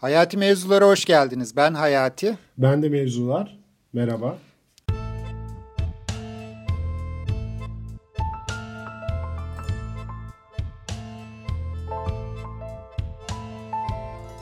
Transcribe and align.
Hayati 0.00 0.36
Mevzulara 0.36 0.86
hoş 0.86 1.04
geldiniz. 1.04 1.56
Ben 1.56 1.74
Hayati. 1.74 2.38
Ben 2.58 2.82
de 2.82 2.88
Mevzular. 2.88 3.58
Merhaba. 3.92 4.38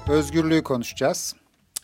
Özgürlüğü 0.08 0.62
konuşacağız. 0.62 1.34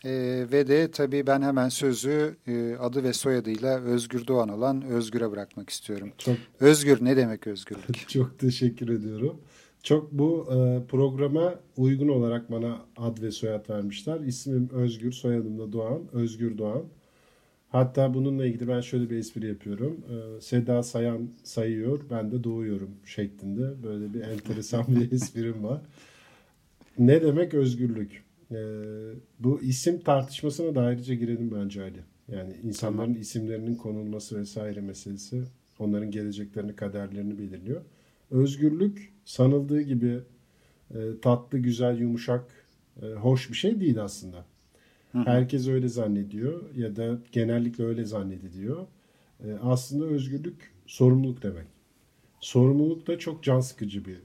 Ee, 0.05 0.45
ve 0.51 0.67
de 0.67 0.91
tabii 0.91 1.27
ben 1.27 1.41
hemen 1.41 1.69
sözü 1.69 2.35
e, 2.47 2.75
adı 2.75 3.03
ve 3.03 3.13
soyadıyla 3.13 3.79
Özgür 3.79 4.27
Doğan 4.27 4.49
olan 4.49 4.81
Özgür'e 4.81 5.31
bırakmak 5.31 5.69
istiyorum. 5.69 6.11
Çok, 6.17 6.37
Özgür 6.59 7.05
ne 7.05 7.17
demek 7.17 7.47
özgürlük? 7.47 8.07
Çok 8.09 8.39
teşekkür 8.39 8.89
ediyorum. 8.89 9.41
Çok 9.83 10.11
bu 10.11 10.47
e, 10.51 10.87
programa 10.87 11.59
uygun 11.77 12.07
olarak 12.07 12.51
bana 12.51 12.85
ad 12.97 13.21
ve 13.21 13.31
soyad 13.31 13.69
vermişler. 13.69 14.19
İsmim 14.19 14.69
Özgür, 14.69 15.11
soyadım 15.11 15.59
da 15.59 15.73
Doğan. 15.73 16.01
Özgür 16.13 16.57
Doğan. 16.57 16.83
Hatta 17.69 18.13
bununla 18.13 18.45
ilgili 18.45 18.67
ben 18.67 18.81
şöyle 18.81 19.09
bir 19.09 19.17
espri 19.17 19.47
yapıyorum. 19.47 19.97
E, 20.09 20.41
Seda 20.41 20.83
Sayan 20.83 21.29
sayıyor, 21.43 22.01
ben 22.09 22.31
de 22.31 22.43
doğuyorum 22.43 22.89
şeklinde. 23.05 23.83
Böyle 23.83 24.13
bir 24.13 24.21
enteresan 24.21 24.85
bir 24.87 25.11
esprim 25.11 25.63
var. 25.63 25.81
Ne 26.99 27.21
demek 27.21 27.53
özgürlük? 27.53 28.23
E, 28.51 28.57
bu 29.39 29.61
isim 29.61 29.99
tartışmasına 29.99 30.75
da 30.75 30.81
ayrıca 30.81 31.13
girelim 31.13 31.51
bence 31.55 31.81
Ali. 31.81 31.99
Yani 32.27 32.53
insanların 32.63 33.05
tamam. 33.05 33.21
isimlerinin 33.21 33.75
konulması 33.75 34.39
vesaire 34.39 34.81
meselesi 34.81 35.43
onların 35.79 36.11
geleceklerini, 36.11 36.75
kaderlerini 36.75 37.39
belirliyor. 37.39 37.81
Özgürlük 38.33 39.13
sanıldığı 39.25 39.81
gibi 39.81 40.19
e, 40.91 40.99
tatlı, 41.21 41.59
güzel, 41.59 41.99
yumuşak, 41.99 42.45
e, 43.01 43.05
hoş 43.05 43.49
bir 43.49 43.55
şey 43.55 43.79
değil 43.79 44.03
aslında. 44.03 44.45
Hı 45.11 45.17
hı. 45.17 45.23
Herkes 45.23 45.67
öyle 45.67 45.87
zannediyor 45.87 46.75
ya 46.75 46.95
da 46.95 47.19
genellikle 47.31 47.83
öyle 47.83 48.05
zannediliyor. 48.05 48.87
E, 49.43 49.53
aslında 49.61 50.05
özgürlük 50.05 50.71
sorumluluk 50.85 51.43
demek. 51.43 51.67
Sorumluluk 52.39 53.07
da 53.07 53.19
çok 53.19 53.43
can 53.43 53.59
sıkıcı 53.59 54.05
bir 54.05 54.21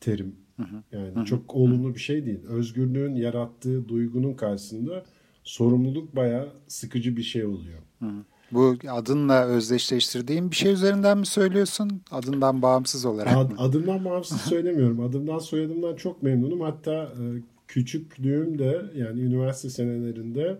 terim. 0.00 0.36
Hı 0.56 0.62
hı. 0.62 0.82
Yani 0.92 1.14
hı 1.14 1.20
hı. 1.20 1.24
çok 1.24 1.54
olumlu 1.54 1.94
bir 1.94 2.00
şey 2.00 2.26
değil. 2.26 2.44
Özgürlüğün 2.48 3.14
yarattığı 3.14 3.88
duygunun 3.88 4.34
karşısında 4.34 5.04
sorumluluk 5.44 6.16
bayağı 6.16 6.52
sıkıcı 6.68 7.16
bir 7.16 7.22
şey 7.22 7.44
oluyor. 7.44 7.78
Hı 7.98 8.06
hı. 8.06 8.24
Bu 8.52 8.76
adınla 8.88 9.44
özdeşleştirdiğin 9.44 10.50
bir 10.50 10.56
şey 10.56 10.72
üzerinden 10.72 11.18
mi 11.18 11.26
söylüyorsun? 11.26 12.02
Adından 12.10 12.62
bağımsız 12.62 13.04
olarak 13.04 13.36
Ad, 13.36 13.50
mı? 13.50 13.56
Adımdan 13.58 14.04
bağımsız 14.04 14.40
söylemiyorum. 14.48 15.00
Adımdan 15.00 15.38
soyadımdan 15.38 15.96
çok 15.96 16.22
memnunum. 16.22 16.60
Hatta 16.60 17.02
e, 17.04 17.24
küçüklüğümde 17.68 18.82
yani 18.96 19.20
üniversite 19.20 19.70
senelerinde 19.70 20.58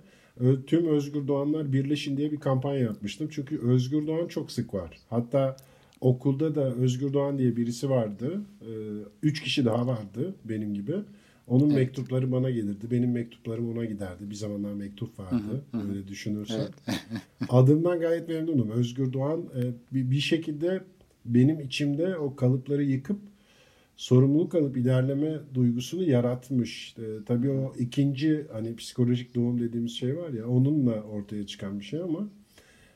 tüm 0.66 0.86
Özgür 0.88 1.28
Doğanlar 1.28 1.72
birleşin 1.72 2.16
diye 2.16 2.32
bir 2.32 2.40
kampanya 2.40 2.80
yapmıştım. 2.80 3.28
Çünkü 3.30 3.58
Özgür 3.58 4.06
Doğan 4.06 4.28
çok 4.28 4.52
sık 4.52 4.74
var. 4.74 4.98
Hatta 5.10 5.56
okulda 6.00 6.54
da 6.54 6.74
Özgür 6.74 7.12
Doğan 7.12 7.38
diye 7.38 7.56
birisi 7.56 7.90
vardı. 7.90 8.40
E, 8.60 8.70
üç 9.22 9.42
kişi 9.42 9.64
daha 9.64 9.86
vardı 9.86 10.34
benim 10.44 10.74
gibi. 10.74 10.94
Onun 11.50 11.66
evet. 11.66 11.76
mektupları 11.76 12.32
bana 12.32 12.50
gelirdi. 12.50 12.90
Benim 12.90 13.12
mektuplarım 13.12 13.72
ona 13.72 13.84
giderdi. 13.84 14.30
Bir 14.30 14.34
zamanlar 14.34 14.72
mektup 14.72 15.18
vardı. 15.18 15.62
Hı 15.70 15.78
hı, 15.78 15.88
Öyle 15.88 16.08
düşünürsen. 16.08 16.68
Evet. 16.88 17.00
Adımdan 17.48 18.00
gayet 18.00 18.28
memnunum. 18.28 18.70
Özgür 18.70 19.12
Doğan 19.12 19.40
e, 19.40 19.60
bir, 19.94 20.10
bir 20.10 20.20
şekilde 20.20 20.82
benim 21.24 21.60
içimde 21.60 22.16
o 22.16 22.36
kalıpları 22.36 22.84
yıkıp 22.84 23.18
sorumluluk 23.96 24.54
alıp 24.54 24.76
ilerleme 24.76 25.38
duygusunu 25.54 26.02
yaratmış. 26.02 26.94
E, 26.98 27.24
tabii 27.26 27.50
o 27.50 27.72
ikinci 27.78 28.46
hani 28.52 28.76
psikolojik 28.76 29.34
doğum 29.34 29.60
dediğimiz 29.60 29.92
şey 29.92 30.16
var 30.16 30.30
ya 30.30 30.48
onunla 30.48 31.02
ortaya 31.02 31.46
çıkan 31.46 31.80
bir 31.80 31.84
şey 31.84 32.00
ama 32.00 32.28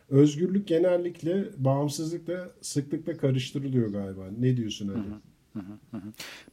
özgürlük 0.09 0.69
genellikle 0.69 1.45
bağımsızlıkla 1.57 2.51
sıklıkla 2.61 3.17
karıştırılıyor 3.17 3.89
galiba. 3.89 4.27
Ne 4.39 4.57
diyorsun 4.57 4.89
Ali? 4.89 4.99
Hı 4.99 5.01
hı. 5.01 5.21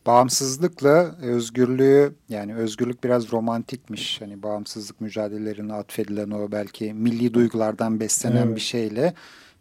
Bağımsızlıkla 0.05 1.15
özgürlüğü 1.21 2.13
yani 2.29 2.55
özgürlük 2.55 3.03
biraz 3.03 3.31
romantikmiş. 3.31 4.21
Hani 4.21 4.43
bağımsızlık 4.43 5.01
mücadelelerine 5.01 5.73
atfedilen 5.73 6.31
o 6.31 6.51
belki 6.51 6.93
milli 6.93 7.33
duygulardan 7.33 7.99
beslenen 7.99 8.47
evet. 8.47 8.55
bir 8.55 8.61
şeyle 8.61 9.13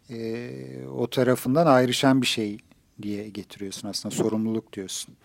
e, 0.09 0.87
o 0.87 1.09
tarafından 1.09 1.65
ayrışan 1.65 2.21
bir 2.21 2.27
şey 2.27 2.57
diye 3.01 3.29
getiriyorsun 3.29 3.87
aslında 3.87 4.15
sorumluluk 4.15 4.73
diyorsun. 4.73 5.15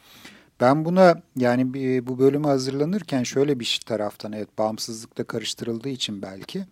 Ben 0.61 0.85
buna 0.85 1.23
yani 1.37 1.75
bu 2.07 2.19
bölümü 2.19 2.47
hazırlanırken 2.47 3.23
şöyle 3.23 3.61
bir 3.61 3.81
taraftan 3.87 4.33
evet 4.33 4.59
bağımsızlıkla 4.59 5.25
karıştırıldığı 5.25 5.89
için 5.89 6.23
belki 6.23 6.65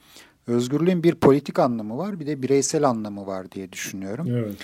özgürlüğün 0.46 1.02
bir 1.02 1.14
politik 1.14 1.58
anlamı 1.58 1.98
var 1.98 2.20
bir 2.20 2.26
de 2.26 2.42
bireysel 2.42 2.88
anlamı 2.88 3.26
var 3.26 3.50
diye 3.50 3.72
düşünüyorum. 3.72 4.26
Evet. 4.30 4.56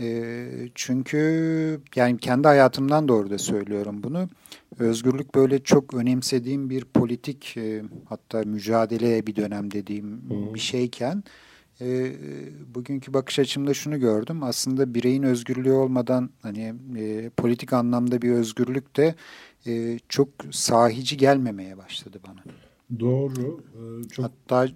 E, 0.00 0.48
çünkü 0.74 1.80
yani 1.96 2.18
kendi 2.18 2.48
hayatımdan 2.48 3.08
doğru 3.08 3.30
da 3.30 3.38
söylüyorum 3.38 4.02
bunu. 4.02 4.28
Özgürlük 4.78 5.34
böyle 5.34 5.62
çok 5.62 5.94
önemsediğim 5.94 6.70
bir 6.70 6.84
politik 6.84 7.56
e, 7.56 7.82
hatta 8.08 8.42
mücadele 8.42 9.26
bir 9.26 9.36
dönem 9.36 9.70
dediğim 9.70 10.22
hmm. 10.28 10.54
bir 10.54 10.60
şeyken 10.60 11.24
e, 11.80 12.12
bugünkü 12.74 13.14
bakış 13.14 13.38
açımda 13.38 13.74
şunu 13.74 14.00
gördüm. 14.00 14.42
Aslında 14.42 14.94
bireyin 14.94 15.22
özgürlüğü 15.22 15.72
olmadan 15.72 16.30
hani 16.42 16.74
e, 16.98 17.30
politik 17.30 17.72
anlamda 17.72 18.22
bir 18.22 18.30
özgürlük 18.30 18.96
de 18.96 19.14
e, 19.66 19.98
çok 20.08 20.28
sahici 20.50 21.16
gelmemeye 21.16 21.78
başladı 21.78 22.20
bana. 22.28 22.42
Doğru. 23.00 23.60
Ee, 23.74 24.08
çok... 24.08 24.24
Hatta 24.24 24.68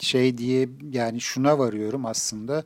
şey 0.00 0.38
diye 0.38 0.68
yani 0.92 1.20
şuna 1.20 1.58
varıyorum 1.58 2.06
aslında 2.06 2.64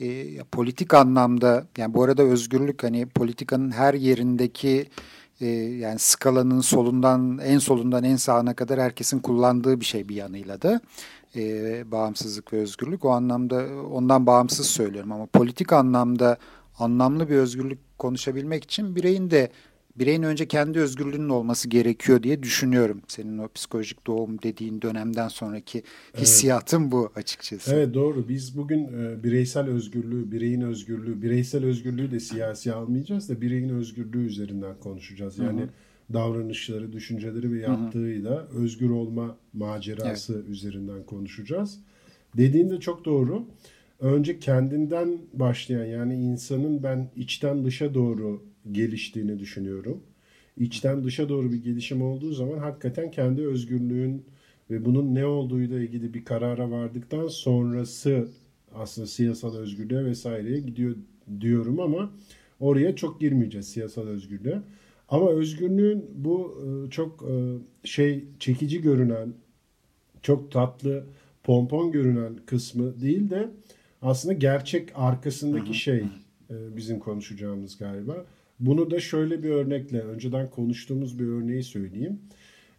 e, 0.00 0.38
politik 0.44 0.94
anlamda 0.94 1.66
yani 1.78 1.94
bu 1.94 2.02
arada 2.02 2.22
özgürlük 2.22 2.84
hani 2.84 3.06
politikanın 3.06 3.70
her 3.70 3.94
yerindeki 3.94 4.86
e, 5.40 5.46
yani 5.46 5.98
skalanın 5.98 6.60
solundan 6.60 7.38
en 7.38 7.58
solundan 7.58 8.04
en 8.04 8.16
sağına 8.16 8.54
kadar 8.54 8.80
herkesin 8.80 9.18
kullandığı 9.18 9.80
bir 9.80 9.84
şey 9.84 10.08
bir 10.08 10.14
yanıyla 10.14 10.62
da 10.62 10.80
e, 11.36 11.92
bağımsızlık 11.92 12.52
ve 12.52 12.56
özgürlük. 12.56 13.04
O 13.04 13.10
anlamda 13.10 13.66
ondan 13.92 14.26
bağımsız 14.26 14.66
söylüyorum 14.66 15.12
ama 15.12 15.26
politik 15.26 15.72
anlamda 15.72 16.36
anlamlı 16.78 17.28
bir 17.28 17.36
özgürlük 17.36 17.98
konuşabilmek 17.98 18.64
için 18.64 18.96
bireyin 18.96 19.30
de 19.30 19.50
bireyin 19.98 20.22
önce 20.22 20.48
kendi 20.48 20.78
özgürlüğünün 20.78 21.28
olması 21.28 21.68
gerekiyor 21.68 22.22
diye 22.22 22.42
düşünüyorum. 22.42 23.02
Senin 23.08 23.38
o 23.38 23.48
psikolojik 23.48 24.06
doğum 24.06 24.42
dediğin 24.42 24.82
dönemden 24.82 25.28
sonraki 25.28 25.82
hissiyatım 26.16 26.82
evet. 26.82 26.92
bu 26.92 27.10
açıkçası. 27.16 27.74
Evet 27.74 27.94
doğru. 27.94 28.28
Biz 28.28 28.56
bugün 28.56 28.84
e, 28.84 29.24
bireysel 29.24 29.68
özgürlüğü, 29.68 30.32
bireyin 30.32 30.60
özgürlüğü, 30.60 31.22
bireysel 31.22 31.64
özgürlüğü 31.64 32.10
de 32.10 32.20
siyasi 32.20 32.72
almayacağız 32.72 33.28
da 33.28 33.40
bireyin 33.40 33.68
özgürlüğü 33.68 34.26
üzerinden 34.26 34.74
konuşacağız. 34.80 35.38
Yani 35.38 35.60
Hı-hı. 35.60 35.68
davranışları, 36.12 36.92
düşünceleri 36.92 37.52
ve 37.52 37.58
yaptığıyla 37.58 38.48
özgür 38.54 38.90
olma 38.90 39.36
macerası 39.52 40.34
evet. 40.34 40.48
üzerinden 40.48 41.02
konuşacağız. 41.02 41.78
Dediğin 42.36 42.70
de 42.70 42.80
çok 42.80 43.04
doğru. 43.04 43.44
Önce 44.00 44.38
kendinden 44.38 45.18
başlayan 45.32 45.84
yani 45.84 46.14
insanın 46.14 46.82
ben 46.82 47.10
içten 47.16 47.64
dışa 47.64 47.94
doğru 47.94 48.42
geliştiğini 48.72 49.38
düşünüyorum. 49.38 50.02
İçten 50.56 51.04
dışa 51.04 51.28
doğru 51.28 51.52
bir 51.52 51.62
gelişim 51.62 52.02
olduğu 52.02 52.32
zaman 52.32 52.58
hakikaten 52.58 53.10
kendi 53.10 53.46
özgürlüğün 53.46 54.24
ve 54.70 54.84
bunun 54.84 55.14
ne 55.14 55.26
olduğuyla 55.26 55.80
ilgili 55.80 56.14
bir 56.14 56.24
karara 56.24 56.70
vardıktan 56.70 57.28
sonrası 57.28 58.28
aslında 58.74 59.06
siyasal 59.06 59.56
özgürlüğe 59.56 60.04
vesaireye 60.04 60.60
gidiyor 60.60 60.96
diyorum 61.40 61.80
ama 61.80 62.10
oraya 62.60 62.96
çok 62.96 63.20
girmeyeceğiz 63.20 63.68
siyasal 63.68 64.06
özgürlüğe. 64.06 64.62
Ama 65.08 65.30
özgürlüğün 65.30 66.04
bu 66.14 66.64
e, 66.64 66.90
çok 66.90 67.22
e, 67.30 67.34
şey 67.84 68.24
çekici 68.40 68.82
görünen, 68.82 69.34
çok 70.22 70.50
tatlı, 70.52 71.04
pompon 71.44 71.92
görünen 71.92 72.36
kısmı 72.46 73.00
değil 73.00 73.30
de 73.30 73.48
aslında 74.02 74.34
gerçek 74.34 74.88
arkasındaki 74.94 75.74
şey 75.74 76.04
e, 76.50 76.76
bizim 76.76 76.98
konuşacağımız 76.98 77.78
galiba. 77.78 78.24
Bunu 78.60 78.90
da 78.90 79.00
şöyle 79.00 79.42
bir 79.42 79.50
örnekle 79.50 80.00
önceden 80.00 80.50
konuştuğumuz 80.50 81.18
bir 81.18 81.26
örneği 81.26 81.62
söyleyeyim. 81.62 82.20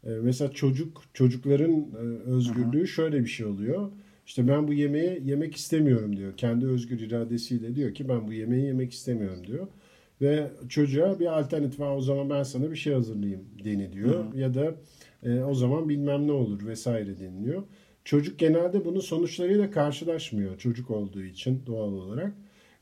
E, 0.04 0.10
mesela 0.10 0.51
çocuk 0.51 1.04
çocukların 1.13 1.71
e, 1.71 2.30
özgürlüğü 2.30 2.88
şöyle 2.88 3.19
bir 3.21 3.30
şey 3.30 3.45
oluyor. 3.45 3.92
İşte 4.25 4.48
ben 4.48 4.68
bu 4.68 4.74
yemeği 4.74 5.21
yemek 5.25 5.56
istemiyorum 5.56 6.18
diyor. 6.18 6.38
Kendi 6.38 6.66
özgür 6.66 7.00
iradesiyle 7.00 7.75
diyor 7.75 7.94
ki 7.94 8.10
ben 8.10 8.27
bu 8.27 8.33
yemeği 8.33 8.66
yemek 8.66 8.94
istemiyorum 8.94 9.48
diyor. 9.48 9.68
Ve 10.21 10.51
çocuğa 10.69 11.19
bir 11.19 11.39
alternatif 11.39 11.80
var 11.80 11.95
o 11.95 12.01
zaman 12.01 12.30
ben 12.30 12.44
sana 12.44 12.71
bir 12.71 12.75
şey 12.75 12.94
hazırlayayım 12.94 13.45
deniliyor. 13.63 14.25
Hı 14.25 14.30
hı. 14.30 14.39
Ya 14.39 14.54
da 14.54 14.75
e, 15.24 15.39
o 15.39 15.54
zaman 15.54 15.89
bilmem 15.89 16.27
ne 16.27 16.31
olur 16.31 16.66
vesaire 16.66 17.19
deniliyor. 17.19 17.63
Çocuk 18.09 18.39
genelde 18.39 18.85
bunun 18.85 19.00
sonuçlarıyla 19.00 19.71
karşılaşmıyor 19.71 20.57
çocuk 20.57 20.91
olduğu 20.91 21.23
için 21.23 21.61
doğal 21.65 21.94
olarak. 21.94 22.33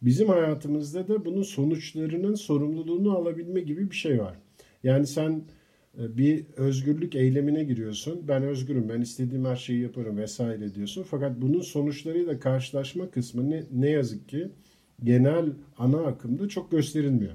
Bizim 0.02 0.30
hayatımızda 0.30 1.08
da 1.08 1.26
bunun 1.26 1.44
sonuçlarının 1.44 2.36
sorumluluğunu 2.36 3.18
alabilme 3.18 3.62
gibi 3.62 3.92
bir 3.92 3.96
şey 3.96 4.20
var. 4.20 4.36
Yani 4.84 5.08
sen 5.08 5.42
e, 6.00 6.18
bir 6.18 6.46
özgürlük 6.58 7.16
eylemine 7.16 7.64
giriyorsun. 7.64 8.28
Ben 8.28 8.44
özgürüm, 8.44 8.90
ben 8.90 9.02
istediğim 9.02 9.46
her 9.46 9.56
şeyi 9.56 9.82
yaparım 9.82 10.18
vesaire 10.18 10.76
diyorsun. 10.76 11.04
Fakat 11.04 11.42
bunun 11.42 11.62
sonuçlarıyla 11.62 12.40
karşılaşma 12.40 13.10
kısmı 13.10 13.50
ne, 13.50 13.64
ne 13.72 13.90
yazık 13.90 14.30
ki 14.30 14.48
genel 15.04 15.46
ana 15.78 15.98
akımda 15.98 16.48
çok 16.48 16.72
gösterilmiyor. 16.72 17.34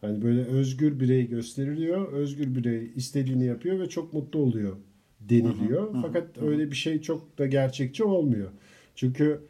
Hani 0.00 0.22
böyle 0.22 0.44
özgür 0.44 1.00
birey 1.00 1.28
gösteriliyor. 1.28 2.12
Özgür 2.12 2.54
birey 2.54 2.92
istediğini 2.96 3.44
yapıyor 3.44 3.80
ve 3.80 3.88
çok 3.88 4.12
mutlu 4.12 4.38
oluyor 4.38 4.76
deniliyor. 5.20 5.94
Hı 5.94 5.98
hı, 5.98 6.02
Fakat 6.02 6.36
hı. 6.36 6.46
öyle 6.46 6.70
bir 6.70 6.76
şey 6.76 7.00
çok 7.00 7.38
da 7.38 7.46
gerçekçi 7.46 8.04
olmuyor. 8.04 8.50
Çünkü 8.94 9.40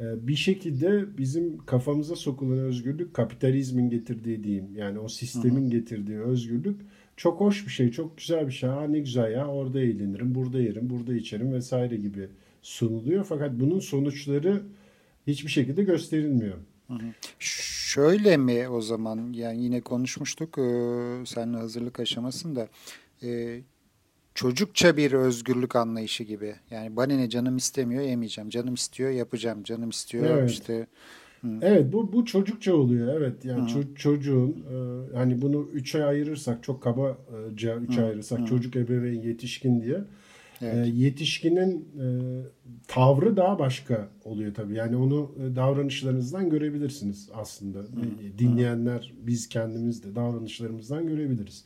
e, 0.00 0.26
bir 0.28 0.36
şekilde 0.36 1.18
bizim 1.18 1.66
kafamıza 1.66 2.16
sokulan 2.16 2.58
özgürlük 2.58 3.14
kapitalizmin 3.14 3.90
getirdiği 3.90 4.44
diyeyim. 4.44 4.68
Yani 4.76 4.98
o 4.98 5.08
sistemin 5.08 5.62
hı 5.62 5.66
hı. 5.66 5.70
getirdiği 5.70 6.20
özgürlük 6.20 6.80
çok 7.16 7.40
hoş 7.40 7.66
bir 7.66 7.70
şey, 7.70 7.90
çok 7.90 8.18
güzel 8.18 8.46
bir 8.46 8.52
şey. 8.52 8.70
Ha 8.70 8.86
ne 8.88 8.98
güzel 8.98 9.32
ya 9.32 9.46
orada 9.46 9.80
eğlenirim, 9.80 10.34
burada 10.34 10.60
yerim, 10.60 10.90
burada 10.90 11.14
içerim 11.14 11.52
vesaire 11.52 11.96
gibi 11.96 12.28
sunuluyor. 12.62 13.24
Fakat 13.24 13.52
bunun 13.60 13.80
sonuçları 13.80 14.62
hiçbir 15.26 15.50
şekilde 15.50 15.82
gösterilmiyor. 15.84 16.56
Hı 16.88 16.94
hı. 16.94 17.06
Şöyle 17.38 18.36
mi 18.36 18.68
o 18.68 18.80
zaman 18.80 19.32
yani 19.32 19.62
yine 19.62 19.80
konuşmuştuk 19.80 20.58
e, 20.58 20.62
seninle 21.26 21.56
hazırlık 21.56 22.00
aşamasında 22.00 22.68
e, 23.22 23.60
çocukça 24.34 24.96
bir 24.96 25.12
özgürlük 25.12 25.76
anlayışı 25.76 26.24
gibi. 26.24 26.54
Yani 26.70 26.96
bana 26.96 27.12
ne 27.12 27.28
canım 27.28 27.56
istemiyor 27.56 28.02
yemeyeceğim. 28.02 28.50
Canım 28.50 28.74
istiyor 28.74 29.10
yapacağım. 29.10 29.62
Canım 29.62 29.90
istiyor 29.90 30.26
evet. 30.26 30.50
işte. 30.50 30.86
Hı. 31.40 31.48
Evet 31.62 31.92
bu 31.92 32.12
bu 32.12 32.24
çocukça 32.24 32.74
oluyor. 32.74 33.16
Evet 33.16 33.44
yani 33.44 33.70
ço- 33.70 33.94
çocuğun 33.94 34.50
e, 34.50 35.16
hani 35.16 35.42
bunu 35.42 35.68
üçe 35.72 36.04
ayırırsak 36.04 36.62
çok 36.62 36.82
kabaca 36.82 37.76
üçe 37.76 38.02
ayırırsak 38.04 38.40
Hı. 38.40 38.44
çocuk 38.44 38.76
ebeveyn 38.76 39.22
yetişkin 39.22 39.82
diye 39.82 40.04
Evet. 40.62 40.86
E, 40.86 40.90
yetişkinin 40.90 41.88
e, 42.00 42.06
tavrı 42.88 43.36
daha 43.36 43.58
başka 43.58 44.08
oluyor 44.24 44.54
tabii. 44.54 44.74
Yani 44.74 44.96
onu 44.96 45.32
e, 45.36 45.56
davranışlarınızdan 45.56 46.50
görebilirsiniz 46.50 47.28
aslında. 47.34 47.78
Hı. 47.78 47.84
E, 47.84 48.38
dinleyenler 48.38 49.12
biz 49.22 49.48
kendimiz 49.48 50.04
de 50.04 50.14
davranışlarımızdan 50.14 51.06
görebiliriz. 51.06 51.64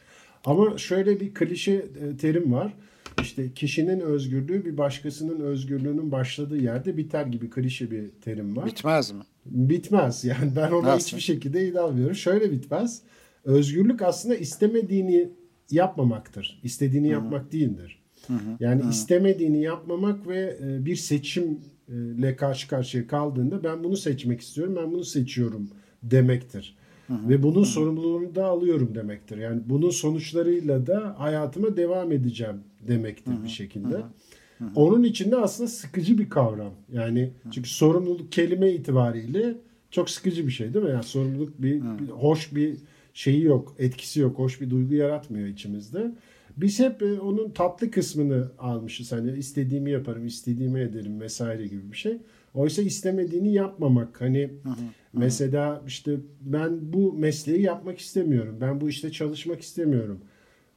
Ama 0.49 0.79
şöyle 0.79 1.21
bir 1.21 1.35
klişe 1.35 1.73
e, 1.73 2.17
terim 2.17 2.53
var. 2.53 2.75
İşte 3.23 3.53
kişinin 3.55 4.01
özgürlüğü 4.01 4.65
bir 4.65 4.79
başkasının 4.79 5.41
özgürlüğünün 5.41 6.13
başladığı 6.13 6.57
yerde 6.57 6.97
biter 6.97 7.27
gibi 7.27 7.51
klişe 7.51 7.91
bir 7.91 8.09
terim 8.25 8.57
var. 8.57 8.67
Bitmez 8.67 9.11
mi? 9.13 9.23
Bitmez. 9.47 10.25
Yani 10.25 10.53
ben 10.57 10.71
ona 10.71 10.89
Nasıl? 10.89 11.07
hiçbir 11.07 11.21
şekilde 11.21 11.69
iddiamıyorum. 11.69 12.15
Şöyle 12.15 12.53
bitmez. 12.53 13.03
Özgürlük 13.45 14.03
aslında 14.03 14.35
istemediğini 14.37 15.29
yapmamaktır. 15.71 16.61
İstediğini 16.63 17.07
Hı-hı. 17.07 17.15
yapmak 17.15 17.53
değildir. 17.53 18.03
Hı-hı. 18.27 18.39
Yani 18.61 18.83
Hı-hı. 18.83 18.91
istemediğini 18.91 19.63
yapmamak 19.63 20.29
ve 20.29 20.59
e, 20.63 20.85
bir 20.87 20.97
seçimle 20.97 22.37
karşı 22.37 22.69
karşıya 22.69 23.07
kaldığında 23.07 23.65
ben 23.65 23.85
bunu 23.85 23.97
seçmek 23.97 24.41
istiyorum, 24.41 24.77
ben 24.83 24.93
bunu 24.93 25.05
seçiyorum 25.05 25.71
demektir. 26.03 26.77
Ve 27.11 27.43
bunun 27.43 27.61
hı. 27.61 27.67
sorumluluğunu 27.67 28.35
da 28.35 28.47
alıyorum 28.47 28.95
demektir. 28.95 29.39
Yani 29.39 29.61
bunun 29.67 29.91
sonuçlarıyla 29.91 30.87
da 30.87 31.15
hayatıma 31.19 31.77
devam 31.77 32.13
edeceğim 32.13 32.57
demektir 32.89 33.33
hı 33.33 33.45
bir 33.45 33.49
şekilde. 33.49 33.97
Hı 33.97 34.65
hı. 34.65 34.69
Onun 34.75 35.03
içinde 35.03 35.37
aslında 35.37 35.71
sıkıcı 35.71 36.19
bir 36.19 36.31
kavram. 36.31 36.73
Yani 36.93 37.23
hı. 37.43 37.51
çünkü 37.51 37.69
sorumluluk 37.69 38.33
kelime 38.33 38.71
itibariyle 38.73 39.55
çok 39.91 40.11
sıkıcı 40.11 40.47
bir 40.47 40.53
şey 40.53 40.75
değil 40.75 40.85
mi? 40.85 40.91
Yani 40.91 41.05
sorumluluk 41.05 41.63
bir, 41.63 41.75
bir 41.75 42.09
hoş 42.09 42.55
bir 42.55 42.77
şeyi 43.15 43.43
yok, 43.43 43.75
etkisi 43.79 44.21
yok, 44.21 44.39
hoş 44.39 44.61
bir 44.61 44.71
duygu 44.71 44.95
yaratmıyor 44.95 45.49
içimizde. 45.49 46.13
Biz 46.61 46.81
hep 46.81 47.03
e, 47.03 47.21
onun 47.21 47.51
tatlı 47.51 47.91
kısmını 47.91 48.49
almışız. 48.59 49.13
Hani 49.13 49.39
istediğimi 49.39 49.91
yaparım, 49.91 50.27
istediğimi 50.27 50.81
ederim 50.81 51.21
vesaire 51.21 51.67
gibi 51.67 51.93
bir 51.93 51.97
şey. 51.97 52.17
Oysa 52.55 52.83
istemediğini 52.83 53.53
yapmamak. 53.53 54.21
Hani 54.21 54.51
hı 54.63 54.69
hı. 54.69 54.75
mesela 55.13 55.83
işte 55.87 56.17
ben 56.41 56.93
bu 56.93 57.13
mesleği 57.13 57.63
yapmak 57.63 57.99
istemiyorum. 57.99 58.57
Ben 58.61 58.81
bu 58.81 58.89
işte 58.89 59.13
çalışmak 59.13 59.61
istemiyorum. 59.61 60.21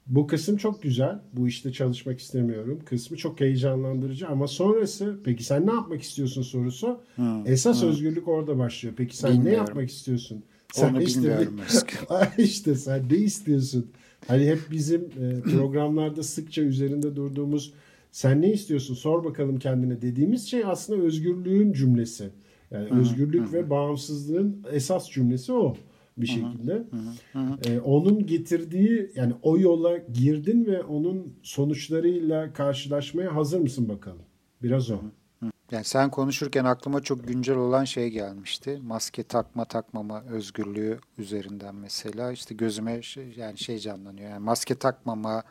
Bu 0.07 0.27
kısım 0.27 0.57
çok 0.57 0.83
güzel. 0.83 1.19
Bu 1.33 1.47
işte 1.47 1.71
çalışmak 1.71 2.19
istemiyorum. 2.19 2.79
Kısmı 2.85 3.17
çok 3.17 3.39
heyecanlandırıcı 3.39 4.27
ama 4.27 4.47
sonrası 4.47 5.19
peki 5.23 5.43
sen 5.43 5.67
ne 5.67 5.71
yapmak 5.71 6.01
istiyorsun 6.01 6.41
sorusu. 6.41 7.01
Hı, 7.15 7.43
esas 7.45 7.81
hı. 7.81 7.87
özgürlük 7.87 8.27
orada 8.27 8.57
başlıyor. 8.57 8.95
Peki 8.97 9.17
sen 9.17 9.31
bilmiyorum. 9.31 9.51
ne 9.51 9.57
yapmak 9.57 9.89
istiyorsun? 9.89 10.43
Sen 10.73 10.93
Onu 10.93 11.01
işte, 11.01 11.21
bilmiyorum. 11.21 11.59
işte 12.37 12.75
sen 12.75 13.03
ne 13.11 13.17
istiyorsun? 13.17 13.91
Hani 14.27 14.45
hep 14.45 14.59
bizim 14.71 15.01
e, 15.01 15.41
programlarda 15.41 16.23
sıkça 16.23 16.61
üzerinde 16.61 17.15
durduğumuz 17.15 17.73
sen 18.11 18.41
ne 18.41 18.53
istiyorsun 18.53 18.95
sor 18.95 19.23
bakalım 19.23 19.59
kendine 19.59 20.01
dediğimiz 20.01 20.47
şey 20.47 20.65
aslında 20.65 21.03
özgürlüğün 21.03 21.73
cümlesi. 21.73 22.29
Yani 22.71 22.89
hı 22.89 22.95
hı, 22.95 22.99
özgürlük 22.99 23.47
hı. 23.47 23.53
ve 23.53 23.69
bağımsızlığın 23.69 24.65
esas 24.71 25.09
cümlesi 25.09 25.53
o 25.53 25.75
bir 26.17 26.27
şekilde. 26.27 26.73
Hı 26.73 26.79
hı, 27.33 27.39
hı. 27.39 27.57
Ee, 27.65 27.79
onun 27.79 28.25
getirdiği 28.25 29.11
yani 29.15 29.33
o 29.41 29.59
yola 29.59 29.97
girdin 29.97 30.65
ve 30.65 30.83
onun 30.83 31.33
sonuçlarıyla 31.43 32.53
karşılaşmaya 32.53 33.35
hazır 33.35 33.59
mısın 33.59 33.89
bakalım? 33.89 34.25
Biraz 34.63 34.91
o. 34.91 35.01
Yani 35.71 35.83
sen 35.83 36.09
konuşurken 36.09 36.65
aklıma 36.65 37.01
çok 37.01 37.27
güncel 37.27 37.55
olan 37.55 37.83
şey 37.83 38.09
gelmişti. 38.09 38.79
Maske 38.83 39.23
takma 39.23 39.65
takmama 39.65 40.23
özgürlüğü 40.23 40.99
üzerinden 41.17 41.75
mesela 41.75 42.31
işte 42.31 42.55
gözüme 42.55 43.01
şey, 43.01 43.33
yani 43.37 43.57
şey 43.57 43.79
canlanıyor. 43.79 44.29
Yani 44.29 44.43
maske 44.43 44.75
takmama 44.75 45.43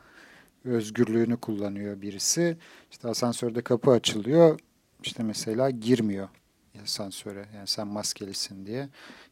özgürlüğünü 0.65 1.37
kullanıyor 1.37 2.03
birisi. 2.03 2.57
İşte 2.91 3.09
asansörde 3.09 3.63
kapı 3.63 3.91
açılıyor. 3.91 4.61
İşte 5.03 5.23
mesela 5.23 5.71
girmiyor 5.71 6.29
asansöre. 6.83 7.45
Yani 7.55 7.67
sen 7.67 7.87
maskelisin 7.87 8.67
diye. 8.67 8.89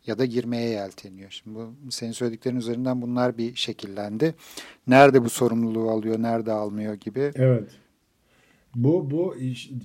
Ya 0.07 0.19
da 0.19 0.25
girmeye 0.25 0.69
yelteniyor. 0.69 1.31
Şimdi 1.31 1.59
bu 1.59 1.91
senin 1.91 2.13
söylediklerin 2.13 2.57
üzerinden 2.57 3.03
bunlar 3.03 3.39
bir 3.39 3.55
şekillendi. 3.55 4.35
Nerede 4.87 5.25
bu 5.25 5.31
sorumluluğu 5.31 5.91
alıyor, 5.91 6.23
nerede 6.23 6.53
almıyor 6.53 6.95
gibi. 6.95 7.33
Evet. 7.35 7.71
Bu 8.85 9.11
bu 9.11 9.37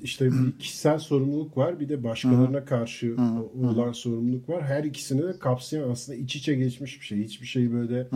işte 0.03 0.31
bir 0.31 0.59
kişisel 0.59 0.99
sorumluluk 0.99 1.57
var 1.57 1.79
bir 1.79 1.89
de 1.89 2.03
başkalarına 2.03 2.65
karşı 2.65 3.15
olan 3.63 3.91
sorumluluk 3.91 4.49
var. 4.49 4.63
Her 4.63 4.83
ikisini 4.83 5.21
de 5.23 5.39
kapsayan 5.39 5.89
aslında 5.89 6.17
iç 6.17 6.35
içe 6.35 6.55
geçmiş 6.55 6.99
bir 6.99 7.05
şey. 7.05 7.23
Hiçbir 7.23 7.47
şeyi 7.47 7.73
böyle 7.73 8.07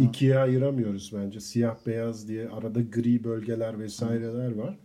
ikiye 0.00 0.38
ayıramıyoruz 0.38 1.12
bence. 1.16 1.40
Siyah 1.40 1.76
beyaz 1.86 2.28
diye 2.28 2.48
arada 2.48 2.80
gri 2.80 3.24
bölgeler 3.24 3.80
vesaireler 3.80 4.52
var. 4.52 4.78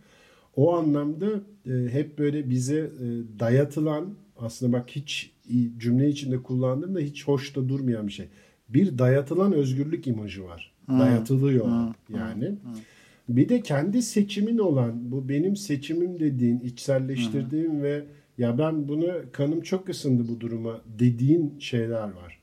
O 0.55 0.75
anlamda 0.75 1.27
e, 1.65 1.71
hep 1.91 2.19
böyle 2.19 2.50
bize 2.50 2.77
e, 2.77 3.05
dayatılan 3.39 4.13
aslında 4.38 4.74
bak 4.74 4.89
hiç 4.89 5.31
cümle 5.77 6.10
içinde 6.10 6.43
kullandığımda 6.43 7.00
hiç 7.00 7.27
hoş 7.27 7.55
da 7.55 7.69
durmayan 7.69 8.07
bir 8.07 8.12
şey. 8.12 8.27
Bir 8.69 8.98
dayatılan 8.98 9.53
özgürlük 9.53 10.07
imajı 10.07 10.43
var. 10.43 10.74
Dayatılıyor 11.00 11.65
yani. 12.13 12.45
Hı-hı. 12.45 12.75
Bir 13.29 13.50
de 13.50 13.62
kendi 13.62 14.01
seçimin 14.01 14.58
olan 14.58 15.12
bu 15.12 15.29
benim 15.29 15.55
seçimim 15.55 16.20
dediğin, 16.20 16.60
içselleştirdiğim 16.60 17.74
Hı-hı. 17.74 17.84
ve 17.84 18.03
ya 18.38 18.58
ben 18.58 18.88
bunu 18.88 19.08
kanım 19.32 19.62
çok 19.62 19.89
ısındı 19.89 20.27
bu 20.27 20.39
duruma 20.39 20.82
dediğin 21.00 21.60
şeyler 21.60 22.12
var. 22.12 22.39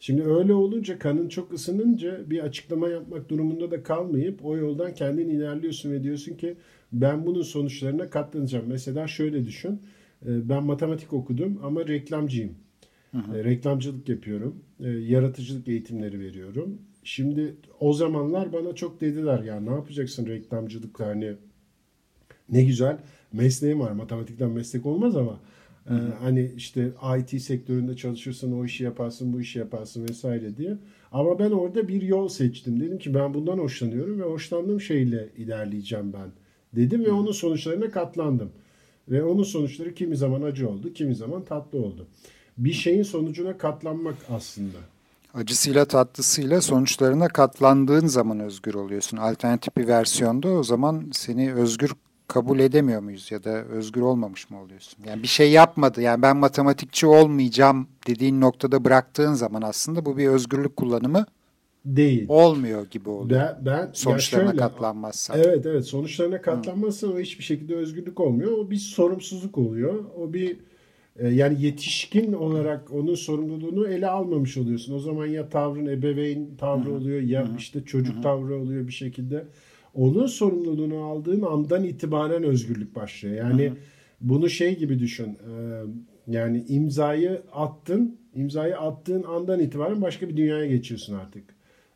Şimdi 0.00 0.22
öyle 0.24 0.54
olunca 0.54 0.98
kanın 0.98 1.28
çok 1.28 1.52
ısınınca 1.52 2.30
bir 2.30 2.40
açıklama 2.40 2.88
yapmak 2.88 3.28
durumunda 3.28 3.70
da 3.70 3.82
kalmayıp 3.82 4.44
o 4.44 4.56
yoldan 4.56 4.94
kendin 4.94 5.28
ilerliyorsun 5.28 5.92
ve 5.92 6.02
diyorsun 6.02 6.34
ki 6.36 6.56
ben 6.92 7.26
bunun 7.26 7.42
sonuçlarına 7.42 8.10
katlanacağım. 8.10 8.64
Mesela 8.68 9.06
şöyle 9.08 9.44
düşün. 9.44 9.80
E, 10.26 10.48
ben 10.48 10.64
matematik 10.64 11.12
okudum 11.12 11.60
ama 11.62 11.86
reklamcıyım. 11.86 12.54
Hı 13.12 13.18
hı. 13.18 13.36
E, 13.36 13.44
reklamcılık 13.44 14.08
yapıyorum. 14.08 14.56
E, 14.80 14.88
yaratıcılık 14.88 15.68
eğitimleri 15.68 16.20
veriyorum. 16.20 16.78
Şimdi 17.06 17.56
o 17.80 17.92
zamanlar 17.92 18.52
bana 18.52 18.74
çok 18.74 19.00
dediler 19.00 19.42
ya 19.42 19.60
ne 19.60 19.70
yapacaksın 19.70 20.26
reklamcılıkla 20.26 21.06
hani 21.06 21.32
ne 22.48 22.64
güzel 22.64 22.98
mesleğim 23.32 23.80
var 23.80 23.90
matematikten 23.90 24.50
meslek 24.50 24.86
olmaz 24.86 25.16
ama 25.16 25.40
e, 25.86 25.94
hani 26.20 26.52
işte 26.56 26.90
IT 27.18 27.42
sektöründe 27.42 27.96
çalışırsın 27.96 28.52
o 28.52 28.64
işi 28.64 28.84
yaparsın 28.84 29.32
bu 29.32 29.40
işi 29.40 29.58
yaparsın 29.58 30.08
vesaire 30.08 30.56
diye. 30.56 30.76
Ama 31.12 31.38
ben 31.38 31.50
orada 31.50 31.88
bir 31.88 32.02
yol 32.02 32.28
seçtim. 32.28 32.80
Dedim 32.80 32.98
ki 32.98 33.14
ben 33.14 33.34
bundan 33.34 33.58
hoşlanıyorum 33.58 34.20
ve 34.20 34.24
hoşlandığım 34.24 34.80
şeyle 34.80 35.28
ilerleyeceğim 35.36 36.12
ben 36.12 36.30
dedim 36.76 37.04
ve 37.04 37.10
onun 37.10 37.32
sonuçlarına 37.32 37.90
katlandım. 37.90 38.50
Ve 39.08 39.24
onun 39.24 39.42
sonuçları 39.42 39.94
kimi 39.94 40.16
zaman 40.16 40.42
acı 40.42 40.68
oldu, 40.68 40.92
kimi 40.92 41.14
zaman 41.14 41.44
tatlı 41.44 41.78
oldu. 41.78 42.06
Bir 42.58 42.72
şeyin 42.72 43.02
sonucuna 43.02 43.58
katlanmak 43.58 44.16
aslında 44.28 44.78
acısıyla 45.36 45.84
tatlısıyla 45.84 46.60
sonuçlarına 46.60 47.28
katlandığın 47.28 48.06
zaman 48.06 48.40
özgür 48.40 48.74
oluyorsun. 48.74 49.16
Alternatif 49.16 49.76
bir 49.76 49.86
versiyonda 49.86 50.48
o 50.48 50.62
zaman 50.62 51.10
seni 51.12 51.54
özgür 51.54 51.92
kabul 52.28 52.58
edemiyor 52.58 53.00
muyuz 53.00 53.30
ya 53.30 53.44
da 53.44 53.50
özgür 53.50 54.00
olmamış 54.00 54.50
mı 54.50 54.60
oluyorsun? 54.60 55.04
Yani 55.06 55.22
bir 55.22 55.28
şey 55.28 55.50
yapmadı. 55.50 56.02
Yani 56.02 56.22
ben 56.22 56.36
matematikçi 56.36 57.06
olmayacağım 57.06 57.88
dediğin 58.06 58.40
noktada 58.40 58.84
bıraktığın 58.84 59.34
zaman 59.34 59.62
aslında 59.62 60.06
bu 60.06 60.16
bir 60.16 60.28
özgürlük 60.28 60.76
kullanımı 60.76 61.26
değil. 61.84 62.26
Olmuyor 62.28 62.86
gibi 62.90 63.08
oluyor. 63.08 63.40
Ben, 63.40 63.66
ben 63.66 63.90
sonuçlarına 63.92 64.50
şöyle, 64.50 64.58
katlanmazsan. 64.60 65.38
Evet 65.38 65.66
evet 65.66 65.84
sonuçlarına 65.84 66.42
katlanmazsan 66.42 67.14
o 67.14 67.18
hiçbir 67.18 67.44
şekilde 67.44 67.76
özgürlük 67.76 68.20
olmuyor. 68.20 68.52
O 68.52 68.70
bir 68.70 68.76
sorumsuzluk 68.76 69.58
oluyor. 69.58 70.04
O 70.18 70.32
bir 70.32 70.56
yani 71.22 71.62
yetişkin 71.62 72.32
olarak 72.32 72.92
onun 72.92 73.14
sorumluluğunu 73.14 73.88
ele 73.88 74.06
almamış 74.06 74.56
oluyorsun. 74.56 74.94
O 74.94 74.98
zaman 74.98 75.26
ya 75.26 75.48
tavrın 75.48 75.86
ebeveyn 75.86 76.56
tavrı 76.58 76.92
oluyor 76.92 77.20
ya 77.20 77.48
işte 77.58 77.84
çocuk 77.84 78.22
tavrı 78.22 78.56
oluyor 78.56 78.86
bir 78.86 78.92
şekilde. 78.92 79.44
Onun 79.94 80.26
sorumluluğunu 80.26 80.98
aldığın 80.98 81.42
andan 81.42 81.84
itibaren 81.84 82.42
özgürlük 82.42 82.96
başlıyor. 82.96 83.36
Yani 83.36 83.72
bunu 84.20 84.50
şey 84.50 84.78
gibi 84.78 84.98
düşün. 84.98 85.26
E, 85.26 85.82
yani 86.26 86.64
imzayı 86.68 87.42
attın, 87.52 88.16
imzayı 88.34 88.78
attığın 88.78 89.22
andan 89.22 89.60
itibaren 89.60 90.02
başka 90.02 90.28
bir 90.28 90.36
dünyaya 90.36 90.66
geçiyorsun 90.66 91.14
artık. 91.14 91.44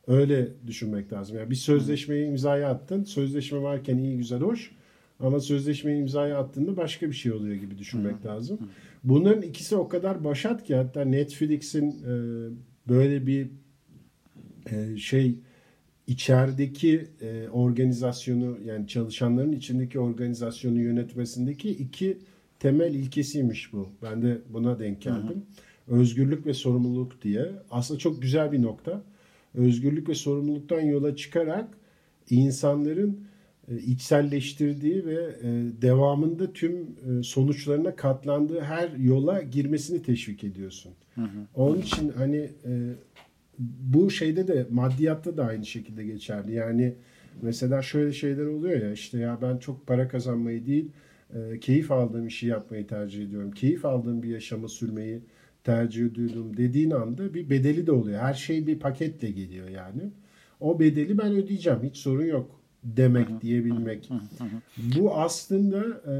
Öyle 0.06 0.48
düşünmek 0.66 1.12
lazım. 1.12 1.38
Yani 1.38 1.50
bir 1.50 1.54
sözleşmeyi 1.54 2.26
imzaya 2.26 2.68
attın. 2.68 3.04
Sözleşme 3.04 3.62
varken 3.62 3.98
iyi 3.98 4.16
güzel 4.16 4.40
hoş. 4.40 4.70
Ama 5.20 5.40
sözleşmeyi 5.40 6.00
imzaya 6.00 6.38
attığında 6.38 6.76
başka 6.76 7.08
bir 7.08 7.12
şey 7.12 7.32
oluyor 7.32 7.54
gibi 7.54 7.78
düşünmek 7.78 8.26
lazım. 8.26 8.58
Bunların 9.04 9.42
ikisi 9.42 9.76
o 9.76 9.88
kadar 9.88 10.24
başat 10.24 10.64
ki 10.64 10.74
hatta 10.74 11.04
Netflix'in 11.04 11.90
e, 11.90 12.12
böyle 12.88 13.26
bir 13.26 13.50
e, 14.70 14.96
şey 14.96 15.38
içerideki 16.06 17.06
e, 17.20 17.48
organizasyonu 17.48 18.58
yani 18.64 18.86
çalışanların 18.86 19.52
içindeki 19.52 20.00
organizasyonu 20.00 20.80
yönetmesindeki 20.80 21.70
iki 21.70 22.18
temel 22.58 22.94
ilkesiymiş 22.94 23.72
bu. 23.72 23.88
Ben 24.02 24.22
de 24.22 24.38
buna 24.48 24.78
denk 24.78 25.02
geldim. 25.02 25.44
Hı 25.86 25.92
hı. 25.94 26.00
Özgürlük 26.00 26.46
ve 26.46 26.54
sorumluluk 26.54 27.22
diye. 27.22 27.50
Aslında 27.70 27.98
çok 27.98 28.22
güzel 28.22 28.52
bir 28.52 28.62
nokta. 28.62 29.02
Özgürlük 29.54 30.08
ve 30.08 30.14
sorumluluktan 30.14 30.80
yola 30.80 31.16
çıkarak 31.16 31.68
insanların 32.30 33.20
içselleştirdiği 33.78 35.06
ve 35.06 35.14
e, 35.42 35.48
devamında 35.82 36.52
tüm 36.52 36.74
e, 36.82 37.22
sonuçlarına 37.22 37.96
katlandığı 37.96 38.60
her 38.60 38.90
yola 38.90 39.42
girmesini 39.42 40.02
teşvik 40.02 40.44
ediyorsun. 40.44 40.92
Hı 41.14 41.20
hı. 41.20 41.46
Onun 41.54 41.80
için 41.80 42.08
hani 42.08 42.50
bu 43.58 44.10
şeyde 44.10 44.48
de 44.48 44.66
maddiyatta 44.70 45.36
da 45.36 45.44
aynı 45.44 45.66
şekilde 45.66 46.04
geçerli. 46.04 46.54
Yani 46.54 46.94
mesela 47.42 47.82
şöyle 47.82 48.12
şeyler 48.12 48.46
oluyor 48.46 48.82
ya 48.82 48.92
işte 48.92 49.18
ya 49.18 49.38
ben 49.42 49.56
çok 49.56 49.86
para 49.86 50.08
kazanmayı 50.08 50.66
değil 50.66 50.90
keyif 51.60 51.92
aldığım 51.92 52.26
işi 52.26 52.46
yapmayı 52.46 52.86
tercih 52.86 53.24
ediyorum. 53.24 53.50
Keyif 53.50 53.84
aldığım 53.84 54.22
bir 54.22 54.28
yaşamı 54.28 54.68
sürmeyi 54.68 55.20
tercih 55.64 56.06
ediyorum 56.06 56.56
dediğin 56.56 56.90
anda 56.90 57.34
bir 57.34 57.50
bedeli 57.50 57.86
de 57.86 57.92
oluyor. 57.92 58.20
Her 58.20 58.34
şey 58.34 58.66
bir 58.66 58.78
paketle 58.78 59.30
geliyor 59.30 59.68
yani. 59.68 60.02
O 60.60 60.80
bedeli 60.80 61.18
ben 61.18 61.32
ödeyeceğim 61.32 61.80
hiç 61.82 61.96
sorun 61.96 62.26
yok 62.26 62.59
demek 62.84 63.42
diyebilmek. 63.42 64.10
Bu 64.76 65.14
aslında 65.14 65.80
e, 65.86 66.14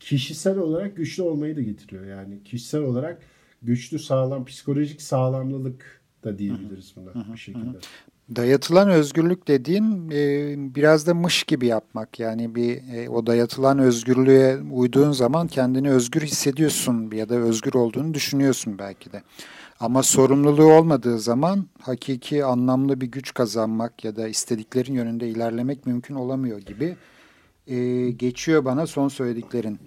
kişisel 0.00 0.58
olarak 0.58 0.96
güçlü 0.96 1.22
olmayı 1.22 1.56
da 1.56 1.62
getiriyor. 1.62 2.06
Yani 2.06 2.42
kişisel 2.44 2.80
olarak 2.82 3.22
güçlü 3.62 3.98
sağlam 3.98 4.44
psikolojik 4.44 5.02
sağlamlılık 5.02 6.02
da 6.24 6.38
diyebiliriz 6.38 6.94
buna 6.96 7.32
bir 7.32 7.38
şekilde. 7.38 7.78
Dayatılan 8.36 8.88
özgürlük 8.88 9.48
dediğin 9.48 10.10
e, 10.10 10.54
biraz 10.74 11.06
da 11.06 11.14
mış 11.14 11.44
gibi 11.44 11.66
yapmak. 11.66 12.20
Yani 12.20 12.54
bir 12.54 12.94
e, 12.94 13.08
o 13.08 13.26
dayatılan 13.26 13.78
özgürlüğe 13.78 14.58
uyduğun 14.72 15.12
zaman 15.12 15.46
kendini 15.46 15.90
özgür 15.90 16.20
hissediyorsun 16.20 17.10
ya 17.10 17.28
da 17.28 17.34
özgür 17.34 17.74
olduğunu 17.74 18.14
düşünüyorsun 18.14 18.78
belki 18.78 19.12
de. 19.12 19.22
Ama 19.80 20.02
sorumluluğu 20.02 20.72
olmadığı 20.72 21.18
zaman 21.18 21.66
hakiki 21.80 22.44
anlamlı 22.44 23.00
bir 23.00 23.06
güç 23.06 23.34
kazanmak 23.34 24.04
ya 24.04 24.16
da 24.16 24.28
istediklerin 24.28 24.94
yönünde 24.94 25.28
ilerlemek 25.28 25.86
mümkün 25.86 26.14
olamıyor 26.14 26.58
gibi 26.58 26.96
e, 27.66 28.10
geçiyor 28.10 28.64
bana 28.64 28.86
son 28.86 29.08
söylediklerin. 29.08 29.78